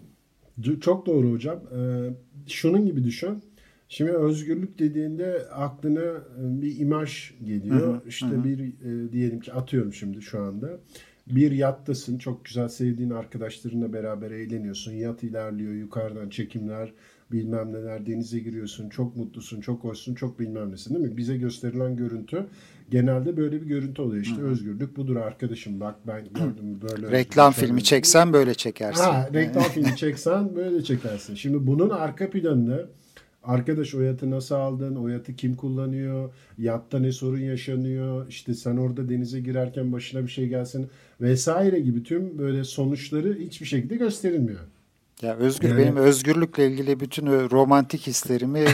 Çok 0.81 1.05
doğru 1.05 1.31
hocam. 1.31 1.59
Ee, 1.77 2.09
şunun 2.47 2.85
gibi 2.85 3.03
düşün. 3.03 3.43
Şimdi 3.89 4.11
özgürlük 4.11 4.79
dediğinde 4.79 5.47
aklına 5.53 6.01
e, 6.01 6.21
bir 6.37 6.79
imaj 6.79 7.33
geliyor. 7.45 7.93
Hı 7.93 7.97
hı, 7.97 8.01
işte 8.07 8.27
hı. 8.27 8.43
bir 8.43 8.59
e, 8.59 9.11
diyelim 9.11 9.39
ki 9.39 9.53
atıyorum 9.53 9.93
şimdi 9.93 10.21
şu 10.21 10.41
anda. 10.41 10.79
Bir 11.27 11.51
yattasın, 11.51 12.17
çok 12.17 12.45
güzel 12.45 12.67
sevdiğin 12.67 13.09
arkadaşlarınla 13.09 13.93
beraber 13.93 14.31
eğleniyorsun. 14.31 14.91
Yat 14.91 15.23
ilerliyor, 15.23 15.73
yukarıdan 15.73 16.29
çekimler, 16.29 16.93
bilmem 17.31 17.73
neler 17.73 18.05
denize 18.05 18.39
giriyorsun 18.39 18.89
çok 18.89 19.15
mutlusun 19.15 19.61
çok 19.61 19.83
hoşsun 19.83 20.15
çok 20.15 20.39
bilmem 20.39 20.71
nesin 20.71 20.95
değil 20.95 21.05
mi? 21.05 21.17
Bize 21.17 21.37
gösterilen 21.37 21.95
görüntü 21.95 22.45
genelde 22.91 23.37
böyle 23.37 23.61
bir 23.61 23.67
görüntü 23.67 24.01
oluyor 24.01 24.23
işte 24.23 24.37
Hı-hı. 24.37 24.45
özgürlük 24.45 24.97
budur 24.97 25.15
arkadaşım 25.15 25.79
bak 25.79 25.95
ben 26.07 26.23
gördüm 26.33 26.79
böyle. 26.81 27.11
reklam 27.11 27.51
filmi 27.51 27.83
çeksen 27.83 28.33
böyle 28.33 28.53
çekersin. 28.53 29.03
Ha, 29.03 29.29
reklam 29.33 29.63
filmi 29.63 29.95
çeksen 29.95 30.55
böyle 30.55 30.83
çekersin. 30.83 31.35
Şimdi 31.35 31.67
bunun 31.67 31.89
arka 31.89 32.29
planını 32.29 32.85
Arkadaş 33.47 33.95
o 33.95 34.01
yatı 34.01 34.31
nasıl 34.31 34.55
aldın? 34.55 34.95
O 34.95 35.07
yatı 35.07 35.35
kim 35.35 35.55
kullanıyor? 35.55 36.29
Yatta 36.57 36.99
ne 36.99 37.11
sorun 37.11 37.39
yaşanıyor? 37.39 38.27
İşte 38.29 38.53
sen 38.53 38.77
orada 38.77 39.09
denize 39.09 39.39
girerken 39.39 39.91
başına 39.91 40.23
bir 40.23 40.27
şey 40.27 40.47
gelsin 40.47 40.87
vesaire 41.21 41.79
gibi 41.79 42.03
tüm 42.03 42.37
böyle 42.37 42.63
sonuçları 42.63 43.37
hiçbir 43.39 43.65
şekilde 43.65 43.95
gösterilmiyor. 43.95 44.59
Ya 45.21 45.35
Özgür 45.35 45.69
yani, 45.69 45.77
benim 45.77 45.95
özgürlükle 45.95 46.67
ilgili 46.67 46.99
bütün 46.99 47.25
romantik 47.25 48.07
hislerimi 48.07 48.59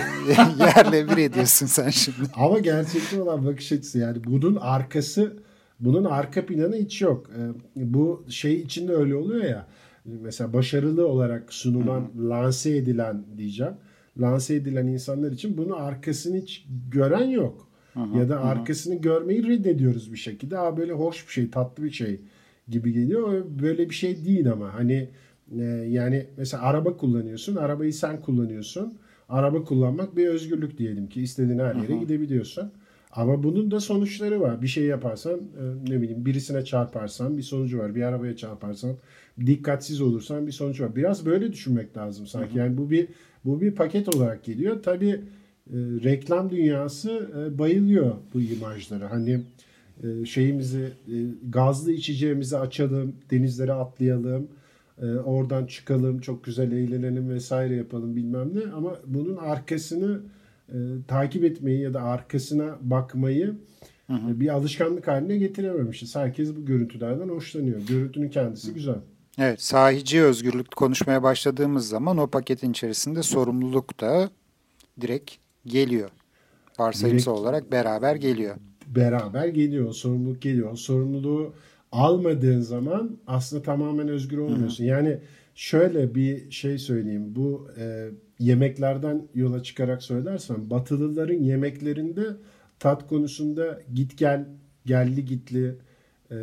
yerle 0.59 1.09
bir 1.09 1.17
ediyorsun 1.17 1.65
sen 1.65 1.89
şimdi. 1.89 2.17
Ama 2.35 2.59
gerçekten 2.59 3.19
olan 3.19 3.45
bakış 3.45 3.71
açısı 3.71 3.99
yani 3.99 4.23
bunun 4.23 4.55
arkası 4.55 5.43
bunun 5.79 6.03
arka 6.03 6.45
planı 6.45 6.75
hiç 6.75 7.01
yok. 7.01 7.29
Ee, 7.37 7.51
bu 7.75 8.25
şey 8.29 8.61
içinde 8.61 8.93
öyle 8.93 9.15
oluyor 9.15 9.43
ya. 9.43 9.67
Mesela 10.05 10.53
başarılı 10.53 11.07
olarak 11.07 11.53
sunulan, 11.53 12.09
hmm. 12.13 12.29
lanse 12.29 12.77
edilen 12.77 13.25
diyeceğim. 13.37 13.73
Lanse 14.19 14.55
edilen 14.55 14.87
insanlar 14.87 15.31
için 15.31 15.57
bunun 15.57 15.71
arkasını 15.71 16.37
hiç 16.37 16.65
gören 16.91 17.29
yok. 17.29 17.67
Hı 17.93 17.99
ya 17.99 18.29
da 18.29 18.35
hı. 18.35 18.39
arkasını 18.39 18.95
görmeyi 18.95 19.47
reddediyoruz 19.47 20.11
bir 20.11 20.17
şekilde. 20.17 20.59
Aa 20.59 20.77
böyle 20.77 20.93
hoş 20.93 21.27
bir 21.27 21.31
şey, 21.31 21.49
tatlı 21.49 21.83
bir 21.83 21.91
şey 21.91 22.21
gibi 22.67 22.93
geliyor. 22.93 23.45
Böyle 23.61 23.89
bir 23.89 23.95
şey 23.95 24.25
değil 24.25 24.51
ama 24.51 24.73
hani 24.73 25.09
ee, 25.59 25.63
yani 25.89 26.25
mesela 26.37 26.63
araba 26.63 26.97
kullanıyorsun. 26.97 27.55
Arabayı 27.55 27.93
sen 27.93 28.21
kullanıyorsun. 28.21 28.97
Araba 29.29 29.63
kullanmak 29.63 30.15
bir 30.15 30.27
özgürlük 30.27 30.77
diyelim 30.77 31.07
ki. 31.07 31.21
istediğin 31.21 31.59
her 31.59 31.75
yere 31.75 31.93
Aha. 31.93 32.01
gidebiliyorsun. 32.01 32.71
Ama 33.11 33.43
bunun 33.43 33.71
da 33.71 33.79
sonuçları 33.79 34.41
var. 34.41 34.61
Bir 34.61 34.67
şey 34.67 34.83
yaparsan 34.83 35.33
e, 35.33 35.91
ne 35.91 36.01
bileyim 36.01 36.25
birisine 36.25 36.65
çarparsan 36.65 37.37
bir 37.37 37.41
sonucu 37.41 37.79
var. 37.79 37.95
Bir 37.95 38.01
arabaya 38.01 38.35
çarparsan 38.35 38.95
dikkatsiz 39.45 40.01
olursan 40.01 40.47
bir 40.47 40.51
sonucu 40.51 40.83
var. 40.83 40.95
Biraz 40.95 41.25
böyle 41.25 41.51
düşünmek 41.51 41.97
lazım 41.97 42.27
sanki. 42.27 42.57
Yani 42.57 42.77
bu 42.77 42.89
bir 42.89 43.07
bu 43.45 43.61
bir 43.61 43.75
paket 43.75 44.15
olarak 44.15 44.43
geliyor. 44.43 44.83
Tabii 44.83 45.09
e, 45.09 45.77
reklam 46.03 46.49
dünyası 46.49 47.29
e, 47.37 47.59
bayılıyor 47.59 48.15
bu 48.33 48.41
imajlara. 48.41 49.11
Hani 49.11 49.41
e, 50.03 50.25
şeyimizi 50.25 50.91
e, 51.07 51.15
gazlı 51.49 51.91
içeceğimizi 51.91 52.57
açalım, 52.57 53.15
denizlere 53.31 53.73
atlayalım 53.73 54.47
e, 55.01 55.05
oradan 55.05 55.65
çıkalım, 55.65 56.19
çok 56.19 56.43
güzel 56.43 56.71
eğlenelim 56.71 57.29
vesaire 57.29 57.75
yapalım 57.75 58.15
bilmem 58.15 58.55
ne. 58.55 58.71
Ama 58.71 58.99
bunun 59.05 59.37
arkasını 59.37 60.21
e, 60.69 60.77
takip 61.07 61.43
etmeyi 61.43 61.81
ya 61.81 61.93
da 61.93 62.01
arkasına 62.01 62.75
bakmayı 62.81 63.55
hı 64.07 64.13
hı. 64.13 64.31
E, 64.31 64.39
bir 64.39 64.49
alışkanlık 64.49 65.07
haline 65.07 65.37
getirememişiz. 65.37 66.15
Herkes 66.15 66.55
bu 66.55 66.65
görüntülerden 66.65 67.29
hoşlanıyor. 67.29 67.81
Görüntünün 67.87 68.29
kendisi 68.29 68.69
hı. 68.69 68.73
güzel. 68.73 68.97
Evet, 69.37 69.61
sahici 69.61 70.23
özgürlük 70.23 70.75
konuşmaya 70.75 71.23
başladığımız 71.23 71.87
zaman 71.87 72.17
o 72.17 72.27
paketin 72.27 72.71
içerisinde 72.71 73.23
sorumluluk 73.23 74.01
da 74.01 74.29
direkt 75.01 75.31
geliyor. 75.65 76.09
Varsayımsal 76.79 77.33
direkt, 77.33 77.43
olarak 77.43 77.71
beraber 77.71 78.15
geliyor. 78.15 78.55
Beraber 78.87 79.47
geliyor, 79.47 79.93
sorumluluk 79.93 80.41
geliyor. 80.41 80.75
sorumluluğu 80.75 81.53
almadığın 81.93 82.61
zaman 82.61 83.17
aslında 83.27 83.63
tamamen 83.63 84.07
özgür 84.07 84.37
olmuyorsun. 84.37 84.83
Hı. 84.83 84.87
Yani 84.87 85.19
şöyle 85.55 86.15
bir 86.15 86.51
şey 86.51 86.77
söyleyeyim. 86.77 87.35
Bu 87.35 87.67
e, 87.77 88.09
yemeklerden 88.39 89.27
yola 89.35 89.63
çıkarak 89.63 90.03
söylersem 90.03 90.69
Batılıların 90.69 91.43
yemeklerinde 91.43 92.23
tat 92.79 93.07
konusunda 93.07 93.79
git 93.93 94.17
gel, 94.17 94.45
gelli 94.85 95.25
gitli, 95.25 95.75
e, 96.31 96.35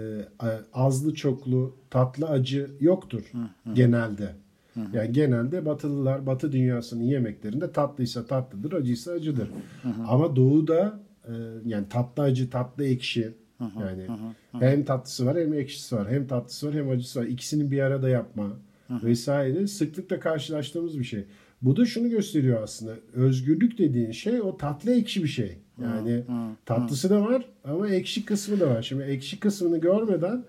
azlı 0.73 1.15
çoklu, 1.15 1.77
tatlı 1.91 2.29
acı 2.29 2.71
yoktur 2.81 3.23
hı 3.33 3.71
hı. 3.71 3.75
genelde. 3.75 4.35
Hı 4.75 4.81
hı. 4.81 4.97
Yani 4.97 5.13
genelde 5.13 5.67
Batılılar, 5.67 6.27
Batı 6.27 6.53
dünyasının 6.53 7.03
yemeklerinde 7.03 7.73
tatlıysa 7.73 8.27
tatlıdır, 8.27 8.73
acıysa 8.73 9.13
acıdır. 9.13 9.49
Hı 9.83 9.89
hı. 9.89 10.03
Ama 10.09 10.37
Doğu'da 10.37 11.01
e, 11.25 11.33
yani 11.67 11.89
tatlı 11.89 12.23
acı, 12.23 12.51
tatlı 12.51 12.85
ekşi, 12.85 13.33
yani 13.81 14.07
hem 14.53 14.85
tatlısı 14.85 15.27
var 15.27 15.39
hem 15.39 15.55
ekşisi 15.55 15.97
var. 15.97 16.11
Hem 16.11 16.27
tatlısı 16.27 16.69
var 16.69 16.75
hem 16.75 16.91
acısı 16.91 17.21
var. 17.21 17.25
İkisini 17.27 17.71
bir 17.71 17.81
arada 17.81 18.09
yapma 18.09 18.47
vesaire 18.91 19.67
sıklıkla 19.67 20.21
karşılaştığımız 20.21 20.99
bir 20.99 21.05
şey. 21.05 21.25
Bu 21.63 21.77
da 21.77 21.87
şunu 21.87 22.11
gösteriyor 22.11 22.63
aslında. 22.63 22.93
Özgürlük 23.15 23.79
dediğin 23.79 24.13
şey 24.13 24.41
o 24.43 24.57
tatlı 24.57 24.93
ekşi 24.95 25.23
bir 25.23 25.29
şey. 25.29 25.59
Yani 25.83 26.25
tatlısı 26.67 27.11
da 27.11 27.23
var 27.23 27.45
ama 27.65 27.89
ekşi 27.89 28.25
kısmı 28.25 28.61
da 28.61 28.71
var. 28.71 28.83
Şimdi 28.83 29.03
ekşi 29.03 29.41
kısmını 29.41 29.79
görmeden 29.79 30.45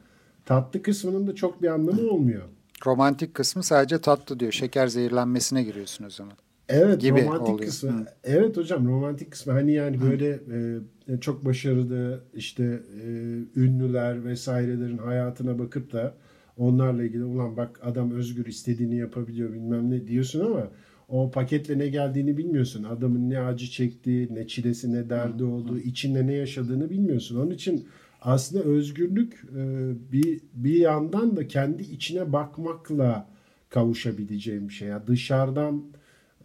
tatlı 0.46 0.82
kısmının 0.82 1.28
da 1.28 1.36
çok 1.36 1.62
bir 1.62 1.68
anlamı 1.68 2.02
olmuyor. 2.12 2.44
Romantik 2.86 3.34
kısmı 3.34 3.64
sadece 3.64 4.02
tatlı 4.02 4.40
diyor. 4.40 4.52
Şeker 4.52 4.88
zehirlenmesine 4.88 5.64
giriyorsun 5.64 6.06
o 6.06 6.10
zaman. 6.10 6.34
Evet 6.72 7.02
gibi 7.02 7.22
romantik 7.22 7.50
oluyor. 7.50 7.70
kısmı. 7.70 7.92
Hı. 7.92 8.06
Evet 8.24 8.58
hocam 8.58 8.88
romantik 8.88 9.32
kısmı 9.32 9.54
hani 9.54 9.74
yani 9.74 10.02
böyle 10.02 10.30
e, 10.30 11.20
çok 11.22 11.46
başarılı 11.46 12.24
işte 12.34 12.80
e, 13.04 13.10
ünlüler 13.56 14.26
vesairelerin 14.26 14.98
hayatına 14.98 15.60
bakıp 15.60 15.94
da 15.94 16.14
onlarla 16.58 17.04
ilgili 17.04 17.24
ulan 17.24 17.58
bak 17.58 17.80
adam 17.84 18.12
özgür 18.12 18.46
istediğini 18.46 18.98
yapabiliyor 18.98 19.54
bilmem 19.54 19.92
ne 19.92 20.08
diyorsun 20.08 20.46
ama 20.46 20.68
o 21.10 21.32
paketle 21.32 21.80
ne 21.80 21.88
geldiğini 21.88 22.38
bilmiyorsun. 22.38 22.84
Adamın 22.84 23.30
ne 23.30 23.40
acı 23.40 23.68
çektiği, 23.68 24.36
ne 24.36 24.48
çilesi, 24.48 24.94
ne 24.94 25.10
derdi 25.10 25.44
olduğu, 25.44 25.80
içinde 25.80 26.28
ne 26.28 26.34
yaşadığını 26.34 26.90
bilmiyorsun. 26.90 27.40
Onun 27.40 27.52
için 27.52 27.88
aslında 28.22 28.64
özgürlük 28.64 29.34
e, 29.34 29.94
bir 30.12 30.42
bir 30.54 30.76
yandan 30.76 31.38
da 31.38 31.48
kendi 31.48 31.84
içine 31.84 32.34
bakmakla 32.34 33.28
kavuşabileceğim 33.70 34.70
bir 34.70 34.74
şey. 34.74 34.88
Yani 34.88 35.08
dışarıdan 35.08 35.84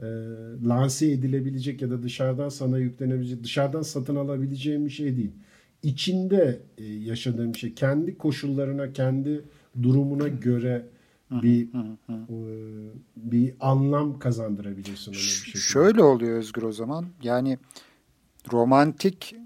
e, 0.00 0.06
lanse 0.68 1.10
edilebilecek 1.10 1.82
ya 1.82 1.90
da 1.90 2.02
dışarıdan 2.02 2.48
sana 2.48 2.78
yüklenebilecek, 2.78 3.44
dışarıdan 3.44 3.82
satın 3.82 4.16
alabileceğim 4.16 4.84
bir 4.84 4.90
şey 4.90 5.16
değil. 5.16 5.32
İçinde 5.82 6.60
e, 6.78 6.84
yaşadığım 6.84 7.54
şey, 7.54 7.74
kendi 7.74 8.18
koşullarına, 8.18 8.92
kendi 8.92 9.44
durumuna 9.82 10.28
göre 10.28 10.86
bir 11.30 11.68
e, 12.08 12.14
bir 13.16 13.54
anlam 13.60 14.18
kazandırabiliyorsun 14.18 15.12
ona 15.12 15.18
bir 15.18 15.22
şekilde. 15.22 15.58
Şöyle 15.58 16.02
oluyor 16.02 16.38
Özgür 16.38 16.62
o 16.62 16.72
zaman. 16.72 17.06
Yani 17.22 17.58
romantik 18.52 19.36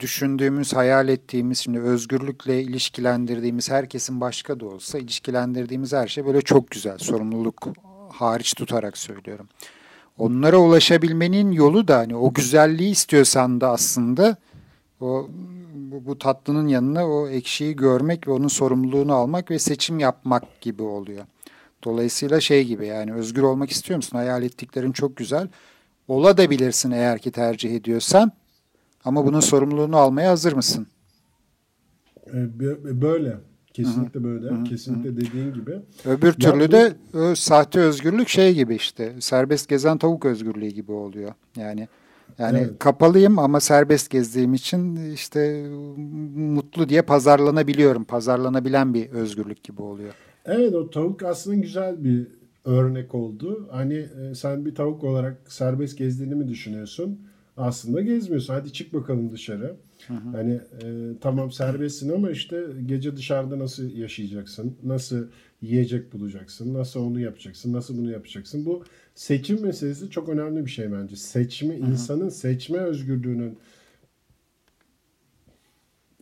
düşündüğümüz, 0.00 0.72
hayal 0.72 1.08
ettiğimiz, 1.08 1.58
şimdi 1.58 1.80
özgürlükle 1.80 2.62
ilişkilendirdiğimiz 2.62 3.70
herkesin 3.70 4.20
başka 4.20 4.60
da 4.60 4.66
olsa 4.66 4.98
ilişkilendirdiğimiz 4.98 5.92
her 5.92 6.08
şey 6.08 6.26
böyle 6.26 6.42
çok 6.42 6.70
güzel. 6.70 6.98
Sorumluluk 6.98 7.68
hariç 8.12 8.54
tutarak 8.54 8.98
söylüyorum. 8.98 9.48
Onlara 10.20 10.58
ulaşabilmenin 10.58 11.52
yolu 11.52 11.88
da 11.88 11.98
hani 11.98 12.16
o 12.16 12.32
güzelliği 12.32 12.90
istiyorsan 12.90 13.60
da 13.60 13.70
aslında 13.70 14.36
o 15.00 15.28
bu, 15.74 16.06
bu 16.06 16.18
tatlının 16.18 16.68
yanına 16.68 17.08
o 17.08 17.28
ekşiyi 17.28 17.76
görmek 17.76 18.28
ve 18.28 18.32
onun 18.32 18.48
sorumluluğunu 18.48 19.14
almak 19.14 19.50
ve 19.50 19.58
seçim 19.58 19.98
yapmak 19.98 20.60
gibi 20.60 20.82
oluyor. 20.82 21.24
Dolayısıyla 21.84 22.40
şey 22.40 22.64
gibi 22.64 22.86
yani 22.86 23.12
özgür 23.14 23.42
olmak 23.42 23.70
istiyor 23.70 23.96
musun? 23.96 24.16
Hayal 24.16 24.42
ettiklerin 24.42 24.92
çok 24.92 25.16
güzel. 25.16 25.48
Ola 26.08 26.36
da 26.36 26.50
bilirsin 26.50 26.90
eğer 26.90 27.18
ki 27.18 27.30
tercih 27.30 27.74
ediyorsan. 27.74 28.32
Ama 29.04 29.26
bunun 29.26 29.40
sorumluluğunu 29.40 29.96
almaya 29.96 30.30
hazır 30.30 30.52
mısın? 30.52 30.86
E, 32.26 32.60
böyle. 33.02 33.36
Kesinlikle 33.72 34.24
böyle. 34.24 34.46
Hı-hı. 34.46 34.64
Kesinlikle 34.64 35.16
dediğin 35.16 35.54
gibi. 35.54 35.80
Öbür 36.04 36.32
türlü 36.32 36.68
bu... 36.68 36.72
de 36.72 36.92
o, 37.14 37.34
sahte 37.34 37.80
özgürlük 37.80 38.28
şey 38.28 38.54
gibi 38.54 38.74
işte. 38.74 39.12
Serbest 39.20 39.68
gezen 39.68 39.98
tavuk 39.98 40.24
özgürlüğü 40.24 40.68
gibi 40.68 40.92
oluyor. 40.92 41.32
Yani 41.56 41.88
yani 42.38 42.58
evet. 42.58 42.78
kapalıyım 42.78 43.38
ama 43.38 43.60
serbest 43.60 44.10
gezdiğim 44.10 44.54
için 44.54 45.12
işte 45.12 45.66
mutlu 46.36 46.88
diye 46.88 47.02
pazarlanabiliyorum. 47.02 48.04
Pazarlanabilen 48.04 48.94
bir 48.94 49.10
özgürlük 49.10 49.64
gibi 49.64 49.82
oluyor. 49.82 50.14
Evet 50.44 50.74
o 50.74 50.90
tavuk 50.90 51.22
aslında 51.22 51.56
güzel 51.56 52.04
bir 52.04 52.26
örnek 52.64 53.14
oldu. 53.14 53.68
Hani 53.70 53.94
e, 53.94 54.34
sen 54.34 54.66
bir 54.66 54.74
tavuk 54.74 55.04
olarak 55.04 55.36
serbest 55.48 55.98
gezdiğini 55.98 56.34
mi 56.34 56.48
düşünüyorsun? 56.48 57.20
Aslında 57.60 58.00
gezmiyorsun. 58.00 58.54
Hadi 58.54 58.72
çık 58.72 58.94
bakalım 58.94 59.32
dışarı. 59.32 59.76
Hı 60.06 60.14
hı. 60.14 60.36
Hani 60.36 60.52
e, 60.52 61.12
tamam 61.20 61.52
serbestsin 61.52 62.12
ama 62.12 62.30
işte 62.30 62.66
gece 62.86 63.16
dışarıda 63.16 63.58
nasıl 63.58 63.96
yaşayacaksın? 63.96 64.76
Nasıl 64.84 65.26
yiyecek 65.62 66.12
bulacaksın? 66.12 66.74
Nasıl 66.74 67.00
onu 67.00 67.20
yapacaksın? 67.20 67.72
Nasıl 67.72 67.98
bunu 67.98 68.10
yapacaksın? 68.10 68.66
Bu 68.66 68.84
seçim 69.14 69.62
meselesi 69.62 70.10
çok 70.10 70.28
önemli 70.28 70.66
bir 70.66 70.70
şey 70.70 70.92
bence. 70.92 71.16
Seçme, 71.16 71.78
hı 71.78 71.84
hı. 71.84 71.90
insanın 71.90 72.28
seçme 72.28 72.78
özgürlüğünün 72.78 73.58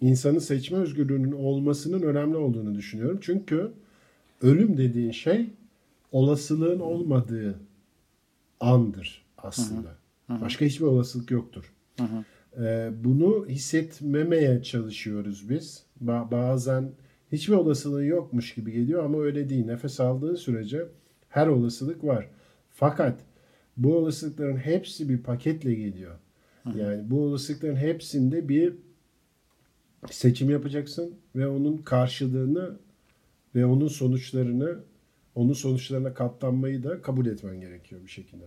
insanın 0.00 0.38
seçme 0.38 0.78
özgürlüğünün 0.78 1.32
olmasının 1.32 2.02
önemli 2.02 2.36
olduğunu 2.36 2.74
düşünüyorum. 2.74 3.18
Çünkü 3.22 3.72
ölüm 4.42 4.76
dediğin 4.76 5.10
şey 5.10 5.50
olasılığın 6.12 6.80
olmadığı 6.80 7.60
andır 8.60 9.26
aslında. 9.38 9.88
Hı 9.88 9.92
hı. 9.92 10.07
Başka 10.40 10.64
hiçbir 10.64 10.84
olasılık 10.86 11.30
yoktur. 11.30 11.72
Ee, 12.60 12.90
bunu 13.04 13.46
hissetmemeye 13.48 14.62
çalışıyoruz 14.62 15.50
biz. 15.50 15.82
Ba- 16.04 16.30
bazen 16.30 16.90
hiçbir 17.32 17.54
olasılığı 17.54 18.04
yokmuş 18.04 18.54
gibi 18.54 18.72
geliyor 18.72 19.04
ama 19.04 19.18
öyle 19.22 19.48
değil. 19.48 19.64
Nefes 19.66 20.00
aldığın 20.00 20.34
sürece 20.34 20.86
her 21.28 21.46
olasılık 21.46 22.04
var. 22.04 22.28
Fakat 22.70 23.20
bu 23.76 23.96
olasılıkların 23.96 24.56
hepsi 24.56 25.08
bir 25.08 25.18
paketle 25.22 25.74
geliyor. 25.74 26.14
Yani 26.74 27.10
bu 27.10 27.20
olasılıkların 27.22 27.76
hepsinde 27.76 28.48
bir 28.48 28.74
seçim 30.10 30.50
yapacaksın 30.50 31.14
ve 31.36 31.48
onun 31.48 31.76
karşılığını 31.76 32.76
ve 33.54 33.66
onun 33.66 33.88
sonuçlarını 33.88 34.78
onun 35.38 35.52
sonuçlarına 35.52 36.14
katlanmayı 36.14 36.84
da 36.84 37.02
kabul 37.02 37.26
etmen 37.26 37.60
gerekiyor 37.60 38.00
bir 38.04 38.10
şekilde. 38.10 38.44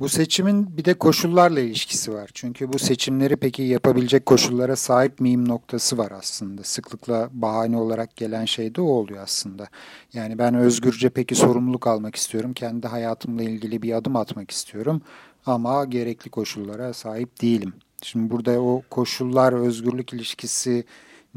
Bu 0.00 0.08
seçimin 0.08 0.76
bir 0.76 0.84
de 0.84 0.94
koşullarla 0.94 1.60
ilişkisi 1.60 2.12
var. 2.12 2.30
Çünkü 2.34 2.72
bu 2.72 2.78
seçimleri 2.78 3.36
peki 3.36 3.62
yapabilecek 3.62 4.26
koşullara 4.26 4.76
sahip 4.76 5.20
miyim 5.20 5.48
noktası 5.48 5.98
var 5.98 6.10
aslında. 6.10 6.62
Sıklıkla 6.64 7.28
bahane 7.32 7.76
olarak 7.76 8.16
gelen 8.16 8.44
şey 8.44 8.74
de 8.74 8.80
o 8.80 8.84
oluyor 8.84 9.22
aslında. 9.22 9.68
Yani 10.12 10.38
ben 10.38 10.54
özgürce 10.54 11.08
peki 11.08 11.34
sorumluluk 11.34 11.86
almak 11.86 12.16
istiyorum. 12.16 12.52
Kendi 12.52 12.86
hayatımla 12.86 13.42
ilgili 13.42 13.82
bir 13.82 13.92
adım 13.92 14.16
atmak 14.16 14.50
istiyorum. 14.50 15.02
Ama 15.46 15.84
gerekli 15.84 16.30
koşullara 16.30 16.92
sahip 16.92 17.42
değilim. 17.42 17.72
Şimdi 18.02 18.30
burada 18.30 18.60
o 18.60 18.82
koşullar 18.90 19.52
özgürlük 19.52 20.12
ilişkisi 20.12 20.84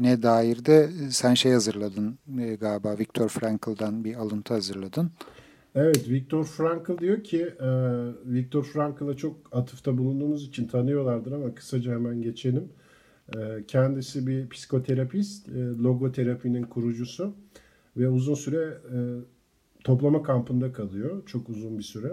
ne 0.00 0.22
dair 0.22 0.64
de 0.64 0.88
sen 1.10 1.34
şey 1.34 1.52
hazırladın 1.52 2.18
e, 2.40 2.54
galiba 2.54 2.98
Viktor 2.98 3.28
Frankl'dan 3.28 4.04
bir 4.04 4.14
alıntı 4.14 4.54
hazırladın. 4.54 5.10
Evet 5.74 6.08
Viktor 6.08 6.44
Frankl 6.44 6.98
diyor 6.98 7.24
ki 7.24 7.42
e, 7.42 7.70
Viktor 8.26 8.64
Frankl'a 8.64 9.16
çok 9.16 9.36
atıfta 9.52 9.98
bulunduğumuz 9.98 10.44
için 10.44 10.66
tanıyorlardır 10.66 11.32
ama 11.32 11.54
kısaca 11.54 11.92
hemen 11.92 12.22
geçelim. 12.22 12.68
E, 13.36 13.64
kendisi 13.68 14.26
bir 14.26 14.48
psikoterapist, 14.48 15.48
e, 15.48 15.52
logoterapinin 15.58 16.62
kurucusu 16.62 17.34
ve 17.96 18.08
uzun 18.08 18.34
süre 18.34 18.78
e, 18.92 18.98
toplama 19.84 20.22
kampında 20.22 20.72
kalıyor. 20.72 21.22
Çok 21.26 21.48
uzun 21.48 21.78
bir 21.78 21.82
süre. 21.82 22.12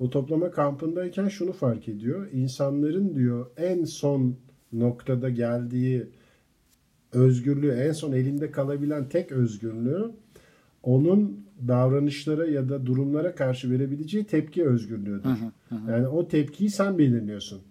O 0.00 0.10
toplama 0.10 0.50
kampındayken 0.50 1.28
şunu 1.28 1.52
fark 1.52 1.88
ediyor. 1.88 2.28
İnsanların 2.32 3.14
diyor 3.14 3.46
en 3.56 3.84
son 3.84 4.36
noktada 4.72 5.30
geldiği 5.30 6.06
özgürlüğü, 7.14 7.70
en 7.70 7.92
son 7.92 8.12
elinde 8.12 8.50
kalabilen 8.50 9.08
tek 9.08 9.32
özgürlüğü 9.32 10.10
onun 10.82 11.44
davranışlara 11.68 12.46
ya 12.46 12.68
da 12.68 12.86
durumlara 12.86 13.34
karşı 13.34 13.70
verebileceği 13.70 14.24
tepki 14.24 14.64
özgürlüğüdür. 14.64 15.24
Hı 15.24 15.28
hı, 15.68 15.76
hı. 15.76 15.90
Yani 15.90 16.08
o 16.08 16.28
tepkiyi 16.28 16.70
sen 16.70 16.98
belirliyorsun. 16.98 17.62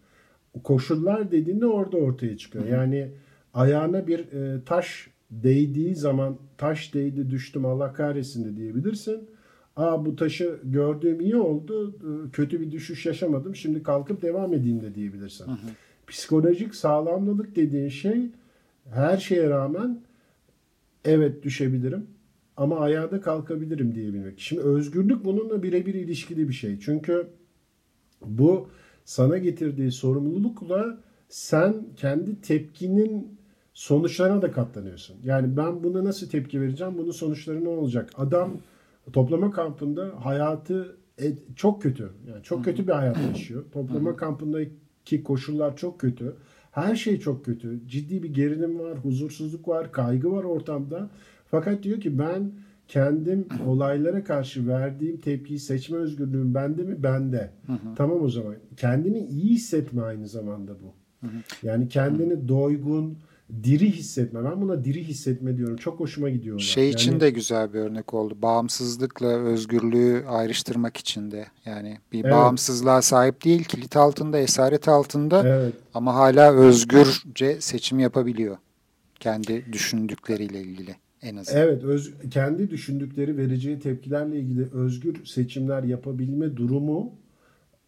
Koşullar 0.64 1.32
dediğinde 1.32 1.66
orada 1.66 1.98
ortaya 1.98 2.38
çıkıyor. 2.38 2.66
Yani 2.66 3.12
ayağına 3.54 4.08
bir 4.08 4.20
e, 4.20 4.64
taş 4.66 5.10
değdiği 5.32 5.96
zaman 5.96 6.38
taş 6.58 6.94
değdi 6.94 7.30
düştüm 7.30 7.66
Allah 7.66 7.94
kahretsin 7.94 8.46
de 8.46 8.58
diyebilirsin. 8.58 9.30
Aa 9.76 10.06
bu 10.06 10.16
taşı 10.16 10.60
gördüğüm 10.64 11.22
iyi 11.22 11.36
oldu. 11.36 11.90
E, 11.90 12.32
kötü 12.32 12.62
bir 12.62 12.72
düşüş 12.72 13.06
yaşamadım. 13.06 13.56
Şimdi 13.56 13.84
kalkıp 13.84 14.22
devam 14.22 14.54
edeyim 14.54 14.82
de 14.82 14.96
diyebilirsin. 14.96 15.46
Hı 15.48 15.52
hı. 15.52 15.68
Psikolojik 16.08 16.76
sağlamlılık 16.76 17.56
dediğin 17.56 17.90
şey 17.90 18.30
her 18.90 19.18
şeye 19.18 19.50
rağmen 19.50 20.02
evet 21.06 21.44
düşebilirim 21.44 22.08
ama 22.58 22.80
ayağa 22.80 23.12
da 23.12 23.22
kalkabilirim 23.22 23.96
diyebilmek. 23.96 24.40
Şimdi 24.40 24.62
özgürlük 24.62 25.26
bununla 25.26 25.64
birebir 25.64 25.94
ilişkili 25.94 26.50
bir 26.50 26.54
şey. 26.54 26.80
Çünkü 26.80 27.28
bu 28.26 28.70
sana 29.06 29.38
getirdiği 29.38 29.92
sorumlulukla 29.92 30.98
sen 31.30 31.76
kendi 31.96 32.42
tepkinin 32.42 33.40
sonuçlarına 33.74 34.42
da 34.42 34.52
katlanıyorsun. 34.52 35.16
Yani 35.24 35.58
ben 35.58 35.84
buna 35.84 36.04
nasıl 36.04 36.30
tepki 36.30 36.62
vereceğim? 36.62 36.98
Bunun 36.98 37.12
sonuçları 37.12 37.64
ne 37.64 37.70
olacak? 37.70 38.10
Adam 38.16 38.52
toplama 39.14 39.52
kampında 39.52 40.12
hayatı 40.24 40.98
çok 41.56 41.82
kötü. 41.82 42.10
Yani 42.28 42.44
çok 42.44 42.66
kötü 42.66 42.88
bir 42.88 42.92
hayat 42.92 43.18
yaşıyor. 43.30 43.64
Toplama 43.72 44.16
kampındaki 44.16 45.24
koşullar 45.24 45.78
çok 45.78 46.00
kötü. 46.00 46.36
Her 46.74 46.96
şey 46.96 47.20
çok 47.20 47.46
kötü. 47.46 47.80
Ciddi 47.88 48.24
bir 48.24 48.34
gerilim 48.34 48.80
var, 48.80 48.98
huzursuzluk 48.98 49.68
var, 49.68 49.92
kaygı 49.92 50.32
var 50.32 50.44
ortamda. 50.44 51.10
Fakat 51.52 51.84
diyor 51.84 52.02
ki 52.02 52.20
ben 52.20 52.52
kendim 52.88 53.48
olaylara 53.68 54.24
karşı 54.24 54.68
verdiğim 54.68 55.18
tepkiyi 55.18 55.60
seçme 55.60 55.98
özgürlüğüm 55.98 56.56
bende 56.56 56.84
mi? 56.84 57.04
Bende. 57.04 57.50
Hı 57.68 57.74
hı. 57.74 57.96
Tamam 57.96 58.22
o 58.22 58.30
zaman. 58.30 58.56
Kendini 58.78 59.26
iyi 59.26 59.54
hissetme 59.54 60.02
aynı 60.02 60.28
zamanda 60.28 60.72
bu. 60.72 60.94
Yani 61.64 61.88
kendini 61.88 62.48
doygun, 62.48 63.18
diri 63.64 63.92
hissetme. 63.92 64.44
Ben 64.44 64.62
buna 64.62 64.84
diri 64.84 65.04
hissetme 65.04 65.58
diyorum. 65.58 65.76
Çok 65.78 66.00
hoşuma 66.00 66.30
gidiyor. 66.30 66.60
Şey 66.60 66.84
yani, 66.84 66.94
için 66.94 67.20
de 67.20 67.30
güzel 67.30 67.74
bir 67.74 67.80
örnek 67.80 68.14
oldu. 68.14 68.38
Bağımsızlıkla 68.42 69.28
özgürlüğü 69.28 70.24
ayrıştırmak 70.28 70.98
için 70.98 71.32
de. 71.32 71.46
Yani 71.66 71.98
bir 72.12 72.24
evet. 72.24 72.34
bağımsızlığa 72.34 73.02
sahip 73.02 73.46
değil, 73.46 73.64
kilit 73.64 73.98
altında, 73.98 74.38
esaret 74.38 74.88
altında 74.88 75.48
evet. 75.48 75.74
ama 75.94 76.16
hala 76.16 76.54
özgürce 76.54 77.62
seçim 77.62 78.00
yapabiliyor. 78.00 78.58
Kendi 79.20 79.74
düşündükleriyle 79.74 80.62
ilgili 80.62 80.96
en 81.22 81.36
azından. 81.36 81.62
Evet, 81.62 81.84
öz, 81.84 82.14
kendi 82.32 82.70
düşündükleri, 82.70 83.38
vereceği 83.38 83.80
tepkilerle 83.80 84.40
ilgili 84.40 84.68
özgür 84.74 85.26
seçimler 85.26 85.84
yapabilme 85.84 86.58
durumu 86.58 87.12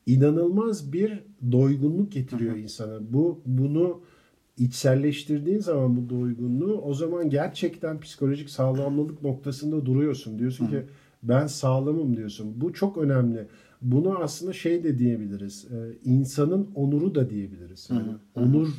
inanılmaz 0.06 0.94
bir 0.94 1.24
doygunluk 1.52 2.12
getiriyor 2.12 2.52
Hı-hı. 2.54 2.62
insana. 2.62 3.00
Bu 3.14 3.42
bunu 3.46 4.02
içselleştirdiğin 4.58 5.60
zaman 5.60 5.98
bu 5.98 6.10
doygunluğu 6.10 6.82
o 6.82 6.94
zaman 6.94 7.30
gerçekten 7.30 8.00
psikolojik 8.00 8.50
sağlamlılık 8.50 9.22
noktasında 9.24 9.86
duruyorsun. 9.86 10.40
Diyorsun 10.40 10.68
ki 10.68 10.84
ben 11.24 11.48
sağlamım 11.48 12.18
diyorsun. 12.18 12.62
Bu 12.62 12.74
çok 12.74 12.98
önemli. 12.98 13.48
Bunu 13.82 14.18
aslında 14.20 14.54
şey 14.54 14.84
de 14.84 15.00
diyebiliriz. 15.00 15.68
E, 15.72 16.10
insanın 16.10 16.70
onuru 16.76 17.16
da 17.16 17.30
diyebiliriz. 17.30 17.90
Yani 17.92 18.12
onur 18.36 18.70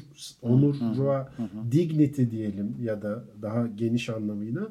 onura 0.43 1.33
dignity 1.73 2.23
diyelim 2.31 2.77
ya 2.81 3.03
da 3.03 3.25
daha 3.43 3.67
geniş 3.67 4.09
anlamıyla 4.11 4.69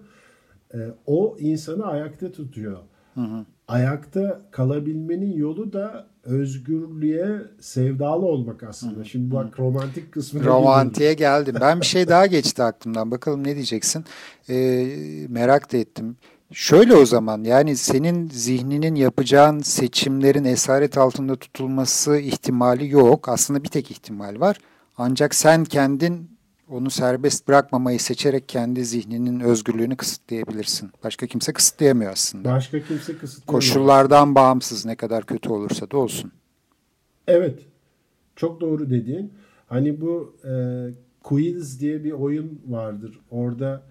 e, 0.73 0.77
o 1.05 1.37
insanı 1.39 1.85
ayakta 1.85 2.31
tutuyor. 2.31 2.79
Hı 3.13 3.21
hı. 3.21 3.45
Ayakta 3.67 4.41
kalabilmenin 4.51 5.33
yolu 5.33 5.73
da 5.73 6.07
özgürlüğe 6.23 7.41
sevdalı 7.59 8.25
olmak 8.25 8.63
aslında. 8.63 8.99
Hı. 8.99 9.05
Şimdi 9.05 9.35
bak 9.35 9.59
romantik 9.59 10.11
kısmına 10.11 10.45
Romantiğe 10.45 11.13
geldim. 11.13 11.55
Ben 11.61 11.81
bir 11.81 11.85
şey 11.85 12.07
daha 12.07 12.25
geçti 12.25 12.63
aklımdan. 12.63 13.11
Bakalım 13.11 13.43
ne 13.43 13.55
diyeceksin? 13.55 14.05
Ee, 14.49 14.87
merak 15.29 15.73
da 15.73 15.77
ettim. 15.77 16.17
Şöyle 16.51 16.95
o 16.95 17.05
zaman 17.05 17.43
yani 17.43 17.75
senin 17.75 18.29
zihninin 18.29 18.95
yapacağın 18.95 19.59
seçimlerin 19.59 20.45
esaret 20.45 20.97
altında 20.97 21.35
tutulması 21.35 22.17
ihtimali 22.17 22.89
yok. 22.89 23.29
Aslında 23.29 23.63
bir 23.63 23.69
tek 23.69 23.91
ihtimal 23.91 24.39
var. 24.39 24.57
Ancak 24.97 25.35
sen 25.35 25.65
kendin 25.65 26.34
onu 26.69 26.89
serbest 26.89 27.47
bırakmamayı 27.47 27.99
seçerek 27.99 28.49
kendi 28.49 28.85
zihninin 28.85 29.39
özgürlüğünü 29.39 29.95
kısıtlayabilirsin. 29.95 30.91
Başka 31.03 31.27
kimse 31.27 31.53
kısıtlayamıyor 31.53 32.11
aslında. 32.11 32.49
Başka 32.49 32.79
kimse 32.79 33.17
kısıtlayamıyor. 33.17 33.47
Koşullardan 33.47 34.35
bağımsız 34.35 34.85
ne 34.85 34.95
kadar 34.95 35.25
kötü 35.25 35.49
olursa 35.49 35.91
da 35.91 35.97
olsun. 35.97 36.31
Evet. 37.27 37.59
Çok 38.35 38.61
doğru 38.61 38.89
dediğin. 38.89 39.33
Hani 39.67 40.01
bu 40.01 40.35
e, 40.45 40.53
quiz 41.23 41.79
diye 41.81 42.03
bir 42.03 42.11
oyun 42.11 42.61
vardır. 42.67 43.19
Orada 43.31 43.83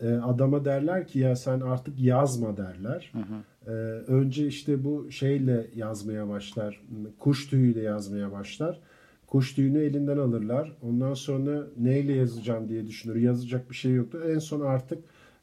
e, 0.00 0.08
adama 0.08 0.64
derler 0.64 1.06
ki 1.06 1.18
ya 1.18 1.36
sen 1.36 1.60
artık 1.60 2.00
yazma 2.00 2.56
derler. 2.56 3.12
Hı 3.12 3.18
hı. 3.18 3.70
E, 3.72 3.74
önce 4.12 4.46
işte 4.46 4.84
bu 4.84 5.10
şeyle 5.10 5.70
yazmaya 5.74 6.28
başlar. 6.28 6.82
Kuş 7.18 7.48
tüyüyle 7.48 7.82
yazmaya 7.82 8.32
başlar. 8.32 8.80
Kuş 9.32 9.54
tüyünü 9.54 9.78
elinden 9.78 10.18
alırlar. 10.18 10.72
Ondan 10.82 11.14
sonra 11.14 11.66
neyle 11.80 12.12
yazacağım 12.12 12.68
diye 12.68 12.86
düşünür. 12.86 13.16
Yazacak 13.16 13.70
bir 13.70 13.74
şey 13.74 13.92
yoktu. 13.92 14.22
En 14.28 14.38
son 14.38 14.60
artık 14.60 14.98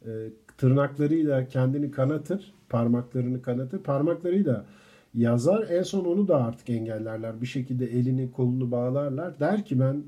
e, 0.05 0.09
tırnaklarıyla 0.57 1.47
kendini 1.47 1.91
kanatır. 1.91 2.53
Parmaklarını 2.69 3.41
kanatır. 3.41 3.79
Parmaklarıyla 3.79 4.65
yazar. 5.13 5.69
En 5.69 5.83
son 5.83 6.05
onu 6.05 6.27
da 6.27 6.43
artık 6.43 6.69
engellerler. 6.69 7.41
Bir 7.41 7.45
şekilde 7.45 7.85
elini 7.85 8.31
kolunu 8.31 8.71
bağlarlar. 8.71 9.39
Der 9.39 9.65
ki 9.65 9.79
ben 9.79 10.03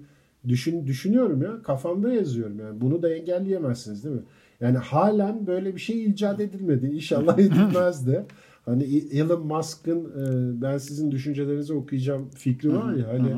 düşün 0.47 0.87
düşünüyorum 0.87 1.41
ya 1.41 1.61
kafamda 1.63 2.13
yazıyorum 2.13 2.59
yani. 2.59 2.81
Bunu 2.81 3.01
da 3.01 3.13
engelleyemezsiniz 3.13 4.03
değil 4.03 4.15
mi? 4.15 4.23
Yani 4.59 4.77
halen 4.77 5.47
böyle 5.47 5.75
bir 5.75 5.81
şey 5.81 6.05
icat 6.05 6.39
edilmedi. 6.39 6.87
İnşallah 6.87 7.37
edilmez 7.39 8.07
de. 8.07 8.25
Hani 8.65 8.83
Elon 9.11 9.47
Musk'ın 9.47 9.99
e, 9.99 10.61
ben 10.61 10.77
sizin 10.77 11.11
düşüncelerinizi 11.11 11.73
okuyacağım 11.73 12.29
fikri 12.35 12.73
var 12.75 12.93
ya 12.93 13.07
hani 13.07 13.35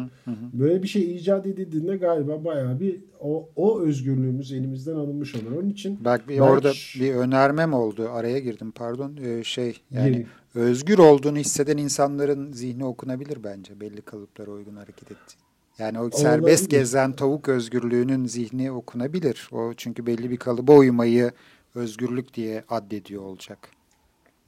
böyle 0.54 0.84
bir 0.84 0.88
şey 0.88 1.16
icat 1.16 1.46
edildiğinde 1.46 1.98
galiba 1.98 2.46
bayağı 2.46 2.80
bir 2.80 3.00
o, 3.20 3.50
o 3.56 3.82
özgürlüğümüz 3.82 4.52
elimizden 4.52 4.96
alınmış 4.96 5.36
olur. 5.36 5.52
Onun 5.52 5.70
için 5.70 6.06
Bak 6.06 6.30
bir 6.30 6.40
orada 6.40 6.72
bir 7.00 7.14
önermem 7.14 7.74
oldu. 7.74 8.10
Araya 8.10 8.40
girdim 8.40 8.72
pardon. 8.72 9.18
Ee, 9.24 9.44
şey 9.44 9.82
yani 9.92 10.10
Yeni. 10.10 10.26
özgür 10.56 10.98
olduğunu 10.98 11.38
hisseden 11.38 11.78
insanların 11.78 12.52
zihni 12.52 12.86
okunabilir 12.86 13.44
bence 13.44 13.80
belli 13.80 14.02
kalıplara 14.02 14.52
uygun 14.52 14.76
hareket 14.76 15.12
etti. 15.12 15.36
Yani 15.80 16.00
o 16.00 16.10
serbest 16.12 16.70
gezen 16.70 17.14
tavuk 17.14 17.50
özgürlüğünün 17.50 18.26
zihni 18.26 18.72
okunabilir. 18.72 19.50
O 19.52 19.74
çünkü 19.78 20.06
belli 20.06 20.30
bir 20.30 20.38
kalıba 20.38 20.74
uymayı 20.74 21.32
özgürlük 21.76 22.34
diye 22.34 22.64
addediyor 22.70 23.22
olacak. 23.22 23.70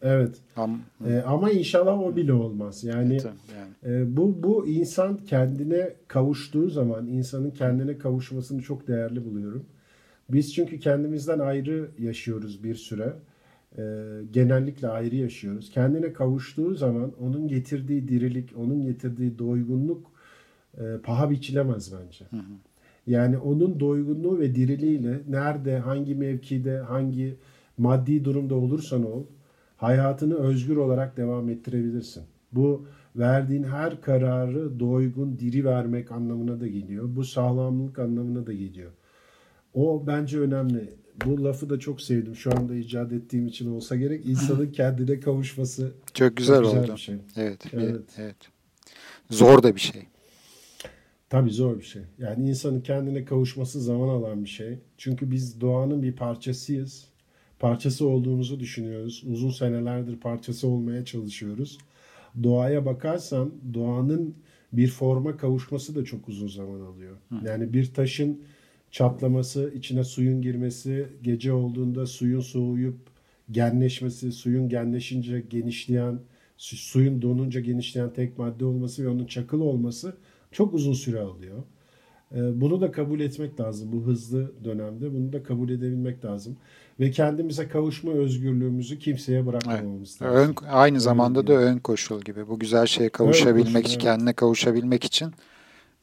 Evet. 0.06 0.36
Am 0.56 0.80
ee, 1.08 1.18
ama 1.18 1.52
inşallah 1.52 2.00
o 2.00 2.15
bile 2.15 2.34
olmaz. 2.34 2.84
Yani, 2.84 3.13
evet, 3.13 3.26
yani. 3.86 3.96
E, 3.96 4.18
bu 4.18 4.44
bu 4.44 4.68
insan 4.68 5.18
kendine 5.18 5.94
kavuştuğu 6.08 6.70
zaman 6.70 7.08
insanın 7.08 7.52
kendine 7.52 7.98
kavuşmasını 7.98 8.62
çok 8.62 8.88
değerli 8.88 9.26
buluyorum. 9.26 9.65
Biz 10.30 10.54
çünkü 10.54 10.80
kendimizden 10.80 11.39
ayrı 11.39 11.88
yaşıyoruz 12.00 12.63
bir 12.63 12.76
süre. 12.76 13.13
E, 13.78 13.84
genellikle 14.32 14.88
ayrı 14.88 15.15
yaşıyoruz. 15.15 15.70
Kendine 15.72 16.13
kavuştuğu 16.13 16.76
zaman 16.76 17.12
onun 17.22 17.48
getirdiği 17.48 18.08
dirilik, 18.08 18.50
onun 18.58 18.82
getirdiği 18.82 19.39
doygunluk 19.39 20.12
e, 20.78 20.84
paha 21.04 21.30
biçilemez 21.30 21.94
bence. 21.94 22.26
Hı 22.30 22.38
hı. 22.38 22.54
Yani 23.08 23.38
onun 23.38 23.80
doygunluğu 23.80 24.39
ve 24.39 24.56
diriliğiyle 24.56 25.20
nerede, 25.30 25.80
hangi 25.80 26.15
mevkide, 26.15 26.78
hangi 26.78 27.36
maddi 27.78 28.26
durumda 28.26 28.56
olursan 28.56 29.06
ol, 29.06 29.24
hayatını 29.78 30.36
özgür 30.36 30.78
olarak 30.78 31.18
devam 31.18 31.50
ettirebilirsin. 31.50 32.24
Bu 32.52 32.86
verdiğin 33.16 33.64
her 33.64 34.02
kararı 34.02 34.80
doygun, 34.80 35.40
diri 35.40 35.66
vermek 35.66 36.12
anlamına 36.12 36.60
da 36.60 36.68
geliyor. 36.68 37.06
Bu 37.08 37.24
sağlamlık 37.24 38.00
anlamına 38.00 38.48
da 38.48 38.54
geliyor. 38.54 38.92
O 39.74 40.04
bence 40.08 40.40
önemli. 40.40 40.94
Bu 41.26 41.44
lafı 41.44 41.70
da 41.70 41.80
çok 41.80 42.02
sevdim. 42.02 42.36
Şu 42.36 42.52
anda 42.52 42.76
icat 42.76 43.12
ettiğim 43.12 43.48
için 43.48 43.72
olsa 43.72 43.96
gerek. 43.96 44.26
İnsanın 44.26 44.72
kendine 44.72 45.20
kavuşması 45.20 45.92
çok 46.14 46.38
güzel, 46.38 46.56
çok 46.56 46.66
güzel 46.66 46.84
oldu. 46.84 46.92
Bir 46.94 46.98
şey. 46.98 47.16
Evet, 47.38 47.66
evet. 47.74 48.02
evet. 48.18 48.36
Zor 49.30 49.64
da 49.64 49.76
bir 49.76 49.82
şey. 49.82 50.02
Tabii 51.30 51.52
zor 51.52 51.78
bir 51.78 51.84
şey. 51.84 52.02
Yani 52.18 52.50
insanın 52.50 52.82
kendine 52.82 53.26
kavuşması 53.26 53.82
zaman 53.82 54.08
alan 54.08 54.44
bir 54.44 54.50
şey. 54.50 54.80
Çünkü 54.98 55.32
biz 55.32 55.62
doğanın 55.62 56.04
bir 56.04 56.16
parçasıyız. 56.16 57.08
Parçası 57.60 58.08
olduğumuzu 58.08 58.60
düşünüyoruz. 58.60 59.24
Uzun 59.32 59.50
senelerdir 59.50 60.15
parçası 60.20 60.68
olmaya 60.68 61.06
çalışıyoruz. 61.06 61.78
Doğaya 62.44 62.86
bakarsan 62.86 63.52
doğanın 63.74 64.36
bir 64.74 64.88
forma 64.88 65.38
kavuşması 65.38 65.96
da 65.96 66.06
çok 66.06 66.30
uzun 66.30 66.48
zaman 66.48 66.82
alıyor. 66.82 67.18
Yani 67.46 67.74
bir 67.74 67.94
taşın 67.94 68.41
çatlaması, 68.91 69.72
içine 69.76 70.04
suyun 70.04 70.41
girmesi, 70.41 71.08
gece 71.22 71.54
olduğunda 71.54 72.06
suyun 72.06 72.39
soğuyup 72.39 72.98
genleşmesi, 73.52 74.32
suyun 74.32 74.70
genleşince 74.70 75.39
genişleyen, 75.50 76.20
suyun 76.58 77.22
donunca 77.22 77.60
genişleyen 77.62 78.13
tek 78.13 78.38
madde 78.38 78.65
olması 78.65 79.04
ve 79.04 79.10
onun 79.10 79.26
çakıl 79.26 79.62
olması 79.62 80.18
çok 80.52 80.74
uzun 80.74 80.94
süre 80.94 81.20
alıyor. 81.20 81.63
Ee, 82.36 82.62
bunu 82.62 82.82
da 82.82 82.91
kabul 82.91 83.20
etmek 83.20 83.60
lazım 83.60 83.91
bu 83.91 84.04
hızlı 84.06 84.52
dönemde. 84.63 85.13
Bunu 85.13 85.34
da 85.34 85.44
kabul 85.44 85.70
edebilmek 85.70 86.26
lazım. 86.26 86.58
Ve 86.99 87.12
kendimize 87.12 87.67
kavuşma 87.67 88.12
özgürlüğümüzü 88.12 88.99
kimseye 88.99 89.45
bırakmamamız 89.45 90.17
evet. 90.21 90.34
lazım. 90.34 90.55
Ön, 90.62 90.67
aynı 90.67 91.01
zamanda 91.01 91.39
Öyle 91.39 91.47
da 91.47 91.53
ön 91.53 91.77
koşul 91.77 92.21
gibi. 92.21 92.47
Bu 92.47 92.60
güzel 92.60 92.86
şeye 92.86 93.10
kavuşabilmek, 93.10 93.84
koşul, 93.84 93.99
kendine 93.99 94.29
evet. 94.29 94.36
kavuşabilmek 94.36 95.03
için 95.03 95.34